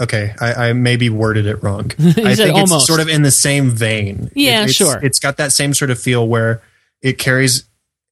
[0.00, 0.34] okay.
[0.40, 1.92] I, I maybe worded it wrong.
[2.00, 2.72] I think almost.
[2.74, 4.30] it's sort of in the same vein.
[4.34, 4.98] Yeah, It- it's, sure.
[5.00, 6.60] It's got that same sort of feel where
[7.02, 7.64] it carries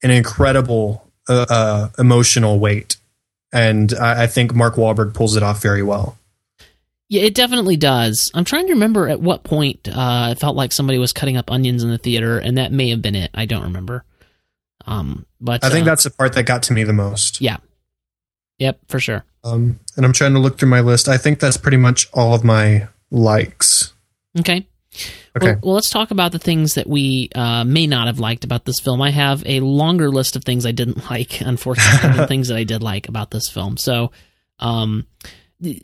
[0.02, 2.96] an incredible uh, uh, emotional weight,
[3.52, 6.16] and I, I think Mark Wahlberg pulls it off very well.
[7.11, 8.30] Yeah, it definitely does.
[8.34, 11.50] I'm trying to remember at what point uh, it felt like somebody was cutting up
[11.50, 13.32] onions in the theater, and that may have been it.
[13.34, 14.04] I don't remember.
[14.86, 17.40] Um, but I think uh, that's the part that got to me the most.
[17.40, 17.56] yeah,
[18.58, 19.24] yep, for sure.
[19.42, 21.08] Um, and I'm trying to look through my list.
[21.08, 23.92] I think that's pretty much all of my likes.
[24.38, 24.68] Okay.
[25.36, 25.46] Okay.
[25.46, 28.64] Well, well, let's talk about the things that we uh, may not have liked about
[28.66, 29.02] this film.
[29.02, 32.64] I have a longer list of things I didn't like, unfortunately, than things that I
[32.64, 33.76] did like about this film.
[33.76, 34.12] So,
[34.61, 35.06] um,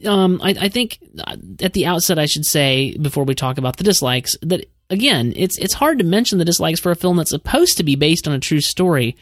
[0.07, 3.77] um, I, I think uh, at the outset, I should say before we talk about
[3.77, 7.31] the dislikes that again, it's it's hard to mention the dislikes for a film that's
[7.31, 9.16] supposed to be based on a true story.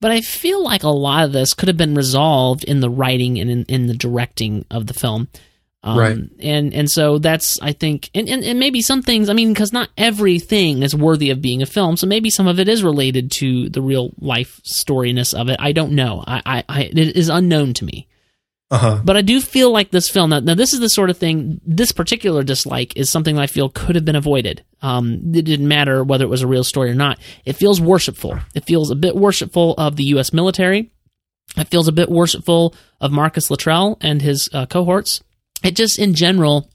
[0.00, 3.38] But I feel like a lot of this could have been resolved in the writing
[3.38, 5.28] and in, in the directing of the film.
[5.82, 6.18] Um, Right.
[6.40, 9.72] And and so that's I think and, and, and maybe some things I mean because
[9.72, 13.30] not everything is worthy of being a film so maybe some of it is related
[13.32, 17.28] to the real life storyness of it I don't know I, I, I it is
[17.28, 18.08] unknown to me
[18.68, 19.00] Uh huh.
[19.04, 21.60] but I do feel like this film now, now this is the sort of thing
[21.64, 25.68] this particular dislike is something that I feel could have been avoided um, it didn't
[25.68, 28.96] matter whether it was a real story or not it feels worshipful it feels a
[28.96, 30.32] bit worshipful of the U.S.
[30.32, 30.90] military
[31.56, 35.22] it feels a bit worshipful of Marcus Luttrell and his uh, cohorts
[35.62, 36.68] it just in general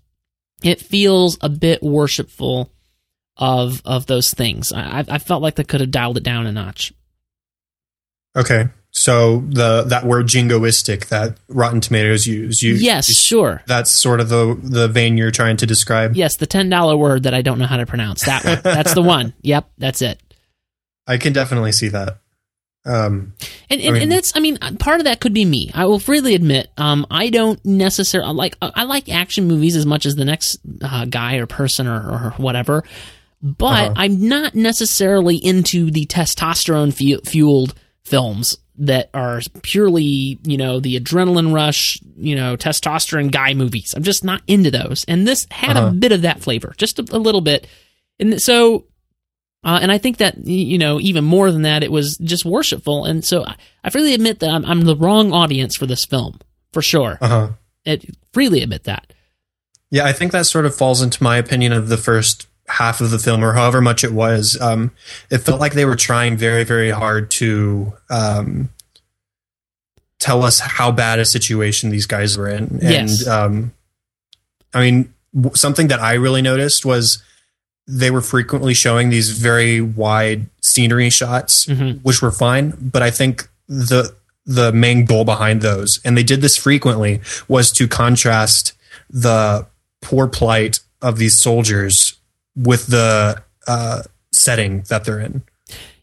[0.63, 2.71] it feels a bit worshipful
[3.35, 6.53] of of those things I I felt like they could have dialed it down a
[6.53, 6.93] notch
[8.33, 8.69] Okay.
[8.93, 13.63] So the that word jingoistic that Rotten Tomatoes use, you yes, you- sure.
[13.65, 16.15] that's sort of the the vein you're trying to describe.
[16.17, 18.25] Yes, the ten dollar word that I don't know how to pronounce.
[18.25, 18.59] That one.
[18.63, 19.33] That's the one.
[19.43, 20.19] Yep, that's it.
[21.07, 22.17] I can definitely see that.
[22.85, 23.33] Um,
[23.69, 25.71] And and, mean- and that's I mean part of that could be me.
[25.73, 30.05] I will freely admit um I don't necessarily like I like action movies as much
[30.05, 32.83] as the next uh, guy or person or, or whatever,
[33.41, 33.93] but Uh-huh.
[33.95, 37.73] I'm not necessarily into the testosterone fu- fueled
[38.03, 43.93] films that are purely you know the adrenaline rush you know testosterone guy movies.
[43.95, 45.91] I'm just not into those, and this had a Uh-huh.
[45.91, 47.67] bit of that flavor, just a, a little bit.
[48.19, 48.86] And so
[49.63, 53.05] uh, and I think that you know even more than that, it was just worshipful.
[53.05, 56.39] And so I, I freely admit that I'm, I'm the wrong audience for this film,
[56.74, 57.17] for sure.
[57.22, 57.49] uh-huh.
[57.86, 59.11] It, freely admit that.
[59.89, 63.12] Yeah, I think that sort of falls into my opinion of the first half of
[63.12, 64.59] the film, or however much it was.
[64.62, 64.91] Um,
[65.30, 68.70] it felt like they were trying very, very hard to um,
[70.20, 72.80] tell us how bad a situation these guys were in.
[72.82, 73.28] And, Yes.
[73.28, 73.74] um,
[74.74, 77.22] I mean, w- something that I really noticed was
[77.88, 81.99] they were frequently showing these very wide scenery shots, Mhm.
[82.03, 82.74] which were fine.
[82.80, 84.14] But I think the
[84.45, 88.74] the main goal behind those, and they did this frequently, was to contrast
[89.09, 89.68] the
[90.01, 92.14] poor plight of these soldiers
[92.55, 95.43] with the uh, setting that they're in.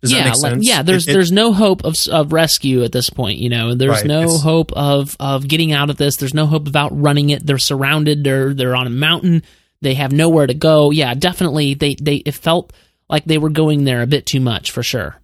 [0.01, 0.83] Does yeah, that make like- yeah.
[0.83, 3.39] There's It- it- there's no hope of of rescue at this point.
[3.39, 6.17] You know, there's Right, no hope of of getting out of this.
[6.17, 7.45] There's no hope of outrunning it.
[7.45, 8.23] They're surrounded.
[8.25, 9.43] They're they're on a mountain.
[9.83, 10.91] They have nowhere to go.
[10.93, 11.75] Yeah, definitely.
[11.75, 12.73] They they it felt
[13.11, 15.17] like they were going there a bit too much for sure.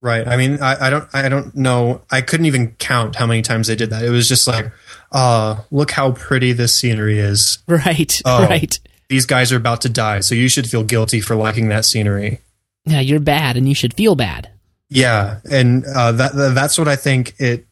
[0.00, 0.26] Right.
[0.26, 2.02] I mean, I, I don't, I don't know.
[2.10, 4.02] I couldn't even count how many times they did that.
[4.04, 4.72] It was just like,
[5.12, 7.58] uh, look how pretty this scenery is.
[7.68, 8.20] Right.
[8.24, 8.44] Oh.
[8.48, 8.80] Right.
[9.12, 12.40] These guys are about to die, so you should feel guilty for liking that scenery.
[12.86, 14.48] Yeah, you're bad, and you should feel bad.
[14.88, 17.66] Yeah, and uh, that that's what I think it.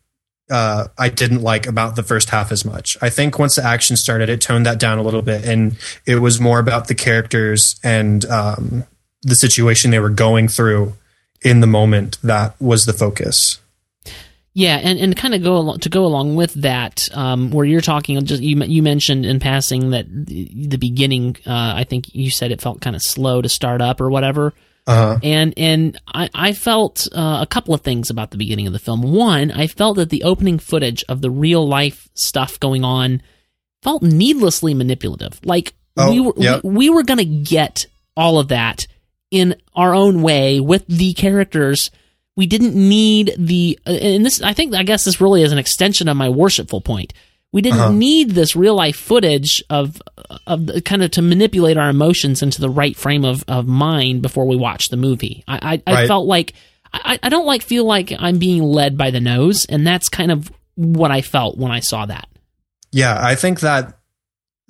[0.51, 2.99] Uh, I didn't like about the first half as much.
[3.01, 6.17] I think once the action started, it toned that down a little bit, and it
[6.17, 8.85] was more about the characters and um,
[9.23, 10.93] the situation they were going through
[11.41, 12.19] in the moment.
[12.23, 13.61] That was the focus.
[14.53, 17.81] Yeah, and, and kind of go along, to go along with that, um, where you're
[17.81, 22.31] talking, just you you mentioned in passing that the, the beginning, uh, I think you
[22.33, 24.53] said it felt kind of slow to start up or whatever,
[24.87, 28.73] Uh, and and I, I felt uh, a couple of things about the beginning of
[28.73, 29.03] the film.
[29.03, 33.23] One, I felt that the opening footage of the real life stuff going on
[33.83, 35.39] felt needlessly manipulative.
[35.45, 36.65] Like Oh, we were yep.
[36.65, 37.87] we, we were gonna get
[38.17, 38.87] all of that
[39.31, 41.91] in our own way with the characters.
[42.41, 44.41] We didn't need the uh, and this.
[44.41, 47.13] I think I guess this really is an extension of my worshipful point.
[47.53, 47.93] We didn't Uh-huh.
[47.93, 50.01] need this real life footage of
[50.47, 54.23] of the, kind of to manipulate our emotions into the right frame of, of mind
[54.23, 55.45] before we watch the movie.
[55.47, 56.55] I I, I felt like
[56.95, 60.33] I, I don't like feel like I'm being led by the nose, and that's kind
[60.33, 62.27] of what I felt when I saw that.
[62.91, 64.00] Yeah, I think that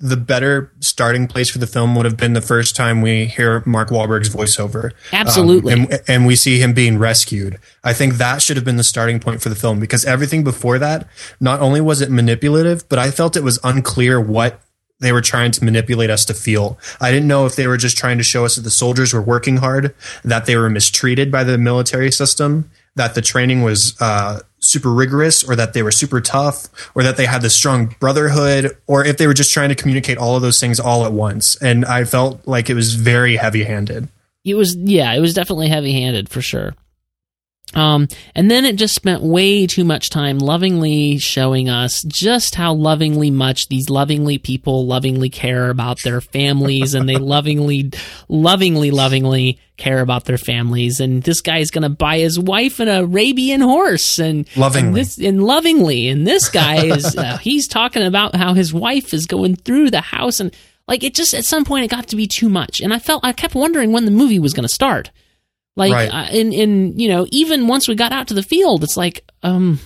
[0.01, 3.61] the better starting place for the film would have been the first time we hear
[3.65, 4.91] Mark Wahlberg's voiceover.
[5.13, 5.73] Absolutely.
[5.73, 7.59] Um, and, and we see him being rescued.
[7.83, 10.79] I think that should have been the starting point for the film because everything before
[10.79, 11.07] that,
[11.39, 14.59] not only was it manipulative, but I felt it was unclear what
[14.99, 16.79] they were trying to manipulate us to feel.
[16.99, 19.21] I didn't know if they were just trying to show us that the soldiers were
[19.21, 19.93] working hard,
[20.23, 25.43] that they were mistreated by the military system, that the training was uh, super rigorous,
[25.43, 29.17] or that they were super tough, or that they had this strong brotherhood, or if
[29.17, 31.55] they were just trying to communicate all of those things all at once.
[31.55, 34.07] And I felt like it was very heavy handed.
[34.43, 36.73] It was yeah, it was definitely heavy handed for sure.
[37.73, 42.73] Um, and then it just spent way too much time lovingly showing us just how
[42.73, 47.91] lovingly much these lovingly people lovingly care about their families and they lovingly,
[48.27, 50.99] lovingly, lovingly care about their families.
[50.99, 54.87] And this guy's going to buy his wife an Arabian horse and Lovingly.
[54.87, 56.09] and, this, and lovingly.
[56.09, 60.01] And this guy is, uh, he's talking about how his wife is going through the
[60.01, 60.55] house and
[60.87, 62.81] like it just at some point it got to be too much.
[62.81, 65.09] And I felt, I kept wondering when the movie was going to start.
[65.75, 66.09] Like, Right.
[66.13, 69.23] uh, in in you know, even once we got out to the field, it's like,
[69.43, 69.79] um,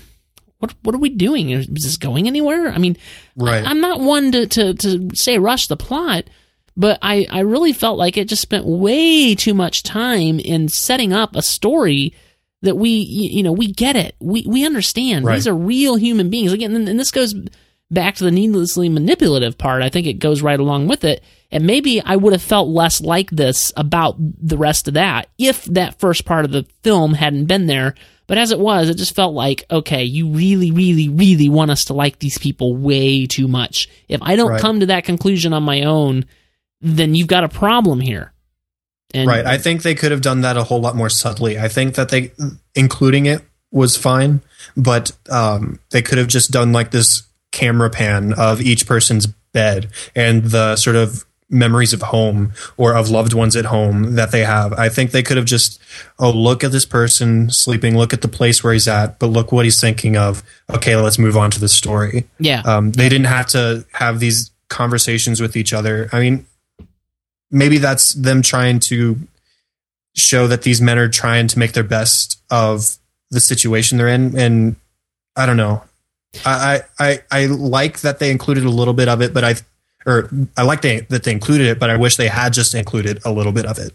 [0.59, 1.51] what what are we doing?
[1.51, 2.69] Is this going anywhere?
[2.69, 2.97] I mean,
[3.35, 3.65] Right.
[3.65, 6.25] I, am not one to, to to say rush the plot,
[6.75, 11.13] but I I really felt like it just spent way too much time in setting
[11.13, 12.13] up a story
[12.63, 15.35] that we you know we get it we we understand Right.
[15.35, 17.35] these are real human beings again and, and this goes
[17.91, 21.65] back to the needlessly manipulative part i think it goes right along with it and
[21.65, 25.99] maybe i would have felt less like this about the rest of that if that
[25.99, 27.93] first part of the film hadn't been there
[28.27, 31.85] but as it was it just felt like okay you really really really want us
[31.85, 34.61] to like these people way too much if i don't Right.
[34.61, 36.25] come to that conclusion on my own
[36.81, 38.33] then you've got a problem here
[39.13, 39.45] and right.
[39.45, 41.57] I think they could have done that a whole lot more subtly.
[41.57, 42.33] I think that they,
[42.73, 44.41] including it was fine,
[44.75, 47.21] but um, they could have just done like this
[47.55, 53.09] camera pan of each person's bed and the sort of memories of home or of
[53.09, 54.73] loved ones at home that they have.
[54.73, 55.79] I think they could have just,
[56.19, 59.51] oh, look at this person sleeping, look at the place where he's at, but look
[59.51, 60.43] what he's thinking of.
[60.69, 62.27] Okay, let's move on to the story.
[62.39, 62.61] Yeah.
[62.65, 66.09] Um, they didn't have to have these conversations with each other.
[66.11, 66.45] I mean,
[67.51, 69.17] maybe that's them trying to
[70.15, 72.97] show that these men are trying to make their best of
[73.29, 74.37] the situation they're in.
[74.37, 74.75] And
[75.35, 75.83] I don't know.
[76.45, 79.55] I, I, I like that they included a little bit of it, but I,
[80.05, 83.19] or I like they, that they included it, but I wish they had just included
[83.25, 83.93] a little bit of it.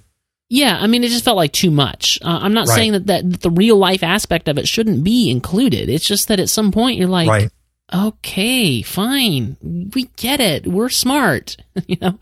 [0.48, 2.18] Yeah, I mean, it just felt like too much.
[2.22, 2.74] Uh, I'm not Right.
[2.74, 5.88] saying that, that that the real life aspect of it shouldn't be included.
[5.88, 7.50] It's just that at some point you're like, right.
[7.94, 9.56] okay, fine,
[9.94, 12.18] we get it, we're smart, you know.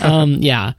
[0.00, 0.72] um, yeah,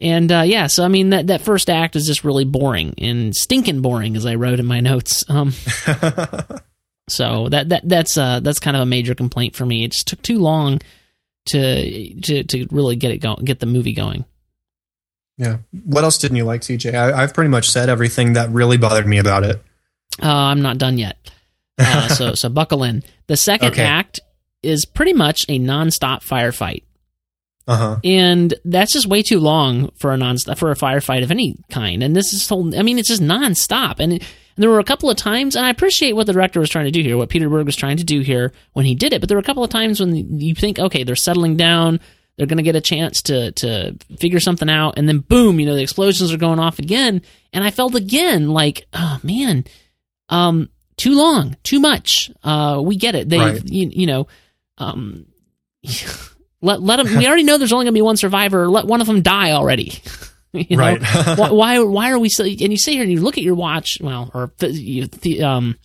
[0.00, 3.32] and uh, yeah, so I mean that that first act is just really boring and
[3.36, 5.24] stinking boring, as I wrote in my notes.
[5.28, 5.52] Um,
[7.08, 9.84] so that that that's uh that's kind of a major complaint for me.
[9.84, 10.80] It just took too long
[11.46, 14.24] to to to really get it going, get the movie going.
[15.36, 15.58] Yeah.
[15.84, 16.94] What else didn't you like, TJ?
[16.94, 19.60] I, I've pretty much said everything that really bothered me about it.
[20.22, 21.18] Uh, I'm not done yet.
[21.78, 23.02] Uh, so so buckle in.
[23.26, 23.82] The second Okay.
[23.82, 24.20] act
[24.62, 26.84] is pretty much a nonstop firefight,
[27.66, 27.96] Uh huh.
[28.04, 32.02] and that's just way too long for a non for a firefight of any kind.
[32.02, 32.70] And this is so.
[32.78, 33.96] I mean, it's just nonstop.
[33.98, 34.22] And,
[34.56, 36.84] and there were a couple of times, and I appreciate what the director was trying
[36.86, 39.20] to do here, what Peter Berg was trying to do here when he did it.
[39.20, 42.00] But there were a couple of times when you think, okay, they're settling down.
[42.36, 45.66] They're going to get a chance to to figure something out, and then boom, you
[45.66, 47.22] know, the explosions are going off again.
[47.52, 49.64] And I felt again like, oh man,
[50.28, 52.30] um, too long, too much.
[52.42, 53.28] Uh, we get it.
[53.28, 53.62] They, Right.
[53.70, 54.26] you, you know,
[54.78, 55.26] um,
[56.60, 57.16] let let them.
[57.16, 58.68] We already know there's only going to be one survivor.
[58.68, 59.92] Let one of them die already.
[60.68, 60.82] you know?
[60.82, 61.02] Right.
[61.38, 61.78] why, why?
[61.80, 62.46] Why are we still?
[62.46, 63.98] And you sit here and you look at your watch.
[64.00, 65.76] Well, or you- the, um,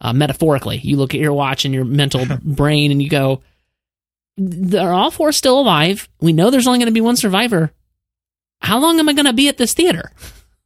[0.00, 3.42] uh, metaphorically, you look at your watch and your mental brain, and you go,
[4.36, 6.08] "They're all four still alive.
[6.20, 7.72] We know there's only going to be one survivor.
[8.60, 10.10] How long am I going to be at this theater?"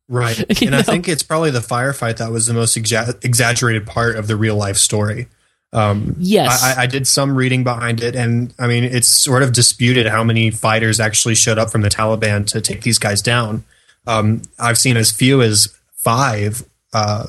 [0.08, 0.62] Right.
[0.62, 4.26] And I think it's probably the firefight that was the most exa- exaggerated part of
[4.26, 5.28] the real life story.
[5.72, 6.62] Um, Yes.
[6.62, 10.22] I, I did some reading behind it, and I mean, it's sort of disputed how
[10.22, 13.64] many fighters actually showed up from the Taliban to take these guys down.
[14.06, 17.26] Um, I've seen as few as five uh,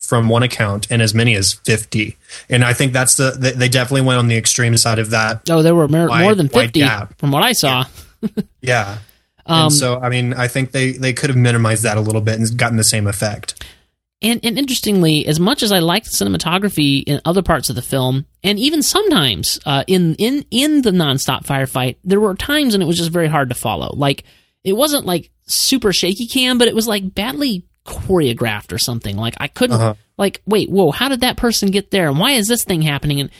[0.00, 2.16] from one account, and as many as fifty.
[2.48, 5.42] And I think that's the they, definitely went on the extreme side of that.
[5.50, 6.84] Oh, there were more, Wide- more than fifty
[7.18, 7.84] from what I saw.
[8.60, 8.98] Yeah.
[9.44, 12.20] Um, and so, I mean, I think they they could have minimized that a little
[12.20, 13.51] bit and gotten the same effect.
[14.22, 17.82] And, and interestingly, as much as I liked the cinematography in other parts of the
[17.82, 22.82] film, and even sometimes uh, in in in the nonstop firefight, there were times when
[22.82, 23.92] it was just very hard to follow.
[23.96, 24.24] Like
[24.62, 29.16] it wasn't like super shaky cam, but it was like badly choreographed or something.
[29.16, 29.94] Like I couldn't Uh-huh.
[30.16, 33.20] like wait, whoa, how did that person get there, and why is this thing happening?
[33.20, 33.30] And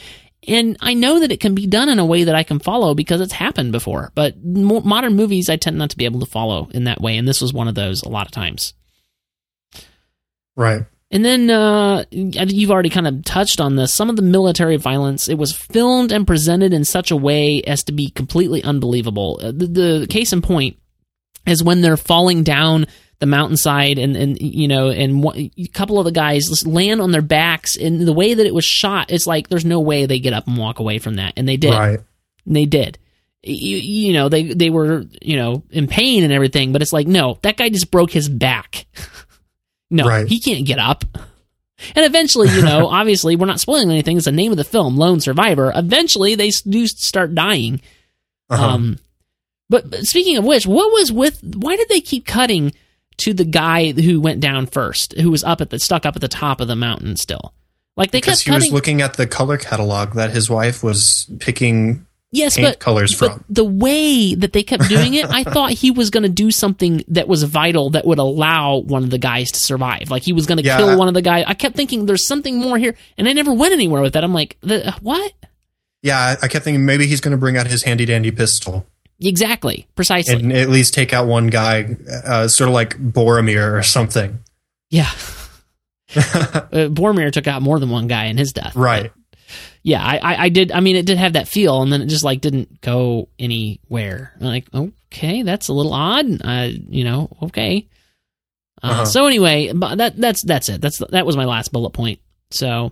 [0.45, 2.93] and I know that it can be done in a way that I can follow
[2.93, 4.11] because it's happened before.
[4.15, 7.15] But mo- modern movies, I tend not to be able to follow in that way,
[7.17, 8.73] and this was one of those a lot of times.
[10.55, 10.85] Right.
[11.13, 13.93] And then uh, you've already kind of touched on this.
[13.93, 17.83] Some of the military violence, it was filmed and presented in such a way as
[17.83, 19.39] to be completely unbelievable.
[19.39, 20.77] Uh, the, the case in point
[21.45, 22.87] is when they're falling down
[23.19, 27.11] the mountainside, and and you know, and one, a couple of the guys land on
[27.11, 27.77] their backs.
[27.77, 30.47] And the way that it was shot, it's like there's no way they get up
[30.47, 31.73] and walk away from that, and they did.
[31.73, 31.99] Right.
[32.45, 32.97] And they did.
[33.43, 37.07] You, you know, they they were you know in pain and everything, but it's like
[37.07, 38.87] no, that guy just broke his back.
[39.93, 40.27] no, Right.
[40.27, 41.05] he can't get up.
[41.95, 44.17] And eventually, you know, obviously, we're not spoiling anything.
[44.17, 45.71] It's the name of the film, Lone Survivor.
[45.75, 47.81] Eventually, they do start dying.
[48.49, 48.65] Uh-huh.
[48.65, 48.99] Um,
[49.69, 51.39] but, but speaking of which, what was with?
[51.43, 52.73] Why did they keep cutting
[53.17, 56.21] to the guy who went down first, who was up at the stuck up at
[56.21, 57.53] the top of the mountain still?
[57.95, 61.29] Like they because kept he was looking at the color catalog that his wife was
[61.39, 63.45] picking yes, paint but colors but from.
[63.49, 67.03] the way that they kept doing it, I thought he was going to do something
[67.07, 70.09] that was vital that would allow one of the guys to survive.
[70.11, 71.45] Like he was going to Yeah, kill one of the guys.
[71.47, 74.23] I kept thinking there's something more here, and I never went anywhere with that.
[74.25, 75.31] I'm like, the, what?
[76.01, 78.85] Yeah, I- I kept thinking maybe he's going to bring out his handy dandy pistol
[79.21, 80.33] Exactly, precisely.
[80.35, 84.39] and at least take out one guy, uh, sort of like Boromir or something.
[84.89, 85.09] yeah.
[86.15, 88.75] uh, Boromir took out more than one guy in his death.
[88.75, 89.11] Right.
[89.81, 90.71] Yeah, I, I, I did.
[90.71, 94.33] I mean, it did have that feel, and then it just like didn't go anywhere.
[94.39, 96.25] I'm like, okay, that's a little odd.
[96.43, 97.87] Uh, you know, okay.
[98.81, 99.05] Uh, Uh-huh.
[99.05, 100.81] So anyway, but that that's that's it.
[100.81, 102.19] That's that was my last bullet point.
[102.51, 102.91] So,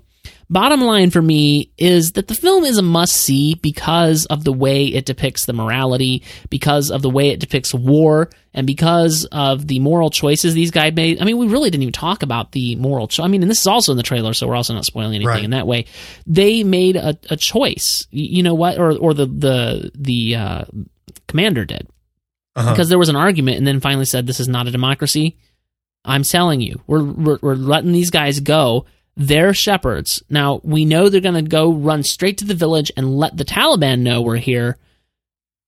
[0.50, 4.52] Bottom line for me is that the film is a must see because of the
[4.52, 9.66] way it depicts the morality, because of the way it depicts war, and because of
[9.68, 11.22] the moral choices these guys made.
[11.22, 13.24] I mean, we really didn't even talk about the moral choice.
[13.24, 15.28] I mean, and this is also in the trailer, so we're also not spoiling anything
[15.28, 15.44] Right.
[15.46, 15.86] in that way.
[16.28, 18.06] They made a, a choice.
[18.12, 18.78] You know what?
[18.78, 20.66] Or or the the the uh,
[21.30, 21.88] commander did
[22.58, 22.72] Uh-huh.
[22.72, 25.38] because there was an argument, and then finally said, "This is not a democracy."
[26.04, 28.86] I'm telling you, we're we're, we're letting these guys go.
[29.22, 30.24] They're shepherds.
[30.30, 33.46] Now we know they're going to go run straight to the village and let the
[33.46, 34.78] Taliban know we're here,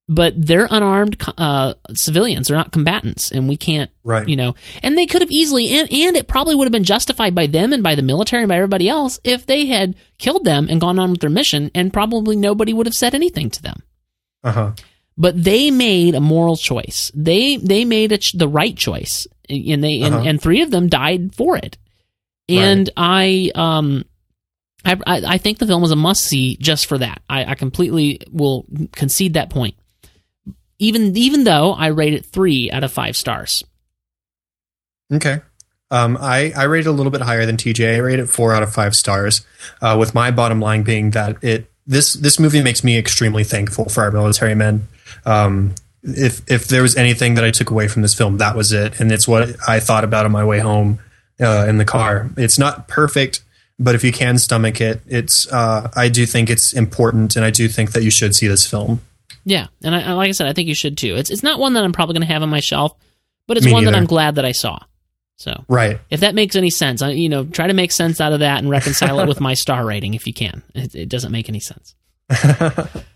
[0.09, 2.47] but they're unarmed uh, civilians.
[2.47, 4.27] They're not combatants, and we can't, Right.
[4.27, 4.55] you know.
[4.81, 7.71] And they could have easily, and, and it probably would have been justified by them
[7.73, 10.99] and by the military and by everybody else if they had killed them and gone
[10.99, 13.81] on with their mission, and probably nobody would have said anything to them
[14.43, 14.71] Uh huh.
[15.17, 17.11] but they made a moral choice.
[17.15, 20.23] They they made ch- the right choice, and they and, Uh-huh.
[20.27, 21.77] and three of them died for it.
[22.49, 24.05] And I um.
[24.85, 27.21] I, I I think the film was a must see just for that.
[27.29, 29.75] I, I completely will concede that point.
[30.77, 33.63] Even even though I rate it three out of five stars.
[35.11, 35.41] Okay.
[35.91, 37.95] Um, I, I rate it a little bit higher than TJ.
[37.95, 39.45] I rate it four out of five stars.
[39.79, 43.89] Uh, with my bottom line being that it this this movie makes me extremely thankful
[43.89, 44.87] for our military men.
[45.25, 48.71] Um, if if there was anything that I took away from this film, that was
[48.71, 50.99] it, and it's what I thought about on my way home
[51.41, 52.29] uh, in the car.
[52.37, 53.41] It's not perfect,
[53.79, 57.49] but if you can stomach it, it's uh, I do think it's important, and I
[57.51, 59.01] do think that you should see this film.
[59.45, 61.15] Yeah, and I, like I said, I think you should too.
[61.15, 62.93] It's it's not one that I'm probably going to have on my shelf,
[63.47, 63.95] but it's Me one that.
[63.95, 64.79] I'm glad that I saw.
[65.35, 65.99] So Right.
[66.09, 68.59] if that makes any sense, I, you know, try to make sense out of that
[68.59, 70.61] and reconcile it with my star rating if you can.
[70.75, 71.95] It, it doesn't make any sense.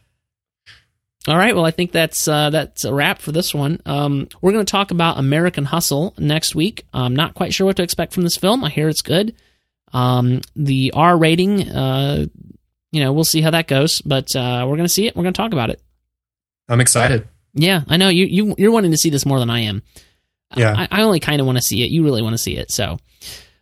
[1.28, 3.82] All right, well, I think that's uh, that's a wrap for this one.
[3.86, 6.86] Um, we're going to talk about American Hustle next week.
[6.94, 8.64] I'm not quite sure what to expect from this film.
[8.64, 9.36] I hear it's good.
[9.92, 12.28] Um, the R rating, uh,
[12.92, 15.18] you know, we'll see how that goes, but uh, we're going to see it.
[15.18, 15.82] We're going to talk about it.
[16.70, 17.28] I'm excited.
[17.54, 19.84] Yeah, I know you you you're wanting to see this more than I am.
[20.56, 20.74] Yeah.
[20.78, 21.92] I, I only kind of want to see it.
[21.92, 23.00] You really want to see it, so.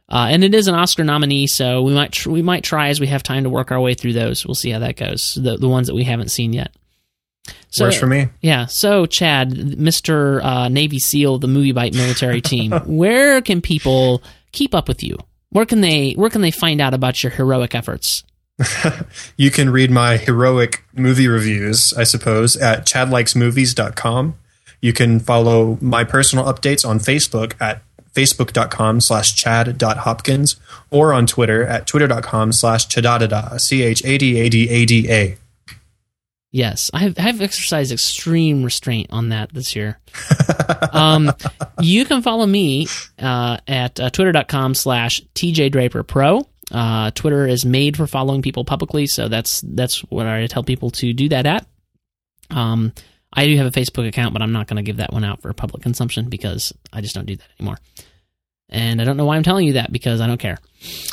[0.08, 3.00] Uh, and it is an Oscar nominee, so we might tr- we might try as
[3.00, 4.46] we have time to work our way through those.
[4.46, 5.34] We'll see how that goes.
[5.34, 6.76] The the ones that we haven't seen yet.
[7.70, 8.30] So Works for me.
[8.42, 8.66] yeah.
[8.68, 14.88] So Chad, Mister uh, Navy SEAL, the MovieByte military team, where can people keep up
[14.88, 15.18] with you?
[15.50, 18.24] Where can they where can they find out about your heroic efforts?
[19.38, 24.36] You can read my heroic movie reviews, I suppose, at chadlikesmovies.com.
[24.82, 27.82] You can follow my personal updates on Facebook at
[28.14, 30.56] facebook.com slash chad.hopkins
[30.90, 35.38] or on Twitter at twitter.com slash chadadada, C-H-A-D-A-D-A-D-A.
[36.56, 40.00] Yes, I have, I have exercised extreme restraint on that this year.
[40.94, 41.34] um,
[41.82, 42.88] you can follow me
[43.20, 46.48] uh, at uh, twitter.com slash tjdraperpro.
[46.72, 50.92] Uh, Twitter is made for following people publicly, so that's that's what I tell people
[50.92, 51.68] to do that at.
[52.50, 52.94] Um,
[53.34, 55.42] I do have a Facebook account, but I'm not going to give that one out
[55.42, 57.80] for public consumption because I just don't do that anymore.
[58.70, 60.58] And I don't know why I'm telling you that because I don't care.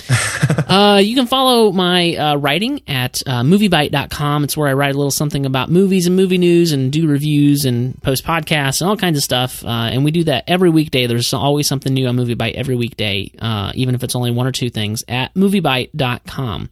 [0.69, 4.45] uh, you can follow my uh, writing at uh, moviebyte.com.
[4.45, 7.65] It's where I write a little something about movies and movie news and do reviews
[7.65, 9.65] and post podcasts and all kinds of stuff.
[9.65, 11.07] Uh, and we do that every weekday.
[11.07, 14.53] There's always something new on MovieByte every weekday, uh, even if it's only one or
[14.53, 16.71] two things, at moviebyte.com.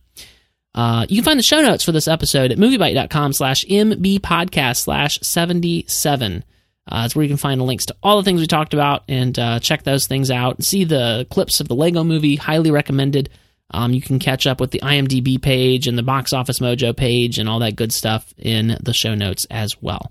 [0.75, 5.19] Uh, you can find the show notes for this episode at moviebyte.com slash mbpodcast slash
[5.21, 6.45] 77.
[6.91, 9.39] Uh, it's where you can find links to all the things we talked about and
[9.39, 10.63] uh, check those things out.
[10.63, 13.31] See the clips of the Lego movie, highly recommended.
[13.73, 17.39] Um, you can catch up with the IMDb page and the Box Office Mojo page
[17.39, 20.11] and all that good stuff in the show notes as well.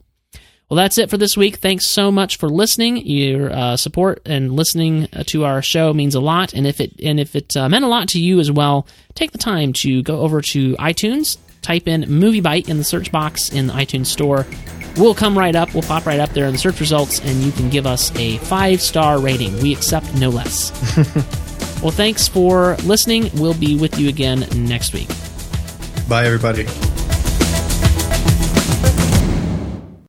[0.69, 1.55] Well, that's it for this week.
[1.55, 2.97] Thanks so much for listening.
[2.97, 6.93] Your uh, support and listening uh, to our show means a lot, and if it
[7.03, 10.03] and if it uh, meant a lot to you as well, take the time to
[10.03, 11.37] go over to iTunes,
[11.69, 14.47] type in MovieByte in the search box in the iTunes store.
[14.97, 15.71] We'll come right up.
[15.75, 18.39] We'll pop right up there in the search results, and you can give us a
[18.39, 19.55] five star rating.
[19.61, 20.71] We accept no less.
[21.83, 23.29] well, thanks for listening.
[23.35, 25.09] We'll be with you again next week.
[26.09, 26.65] Bye, everybody.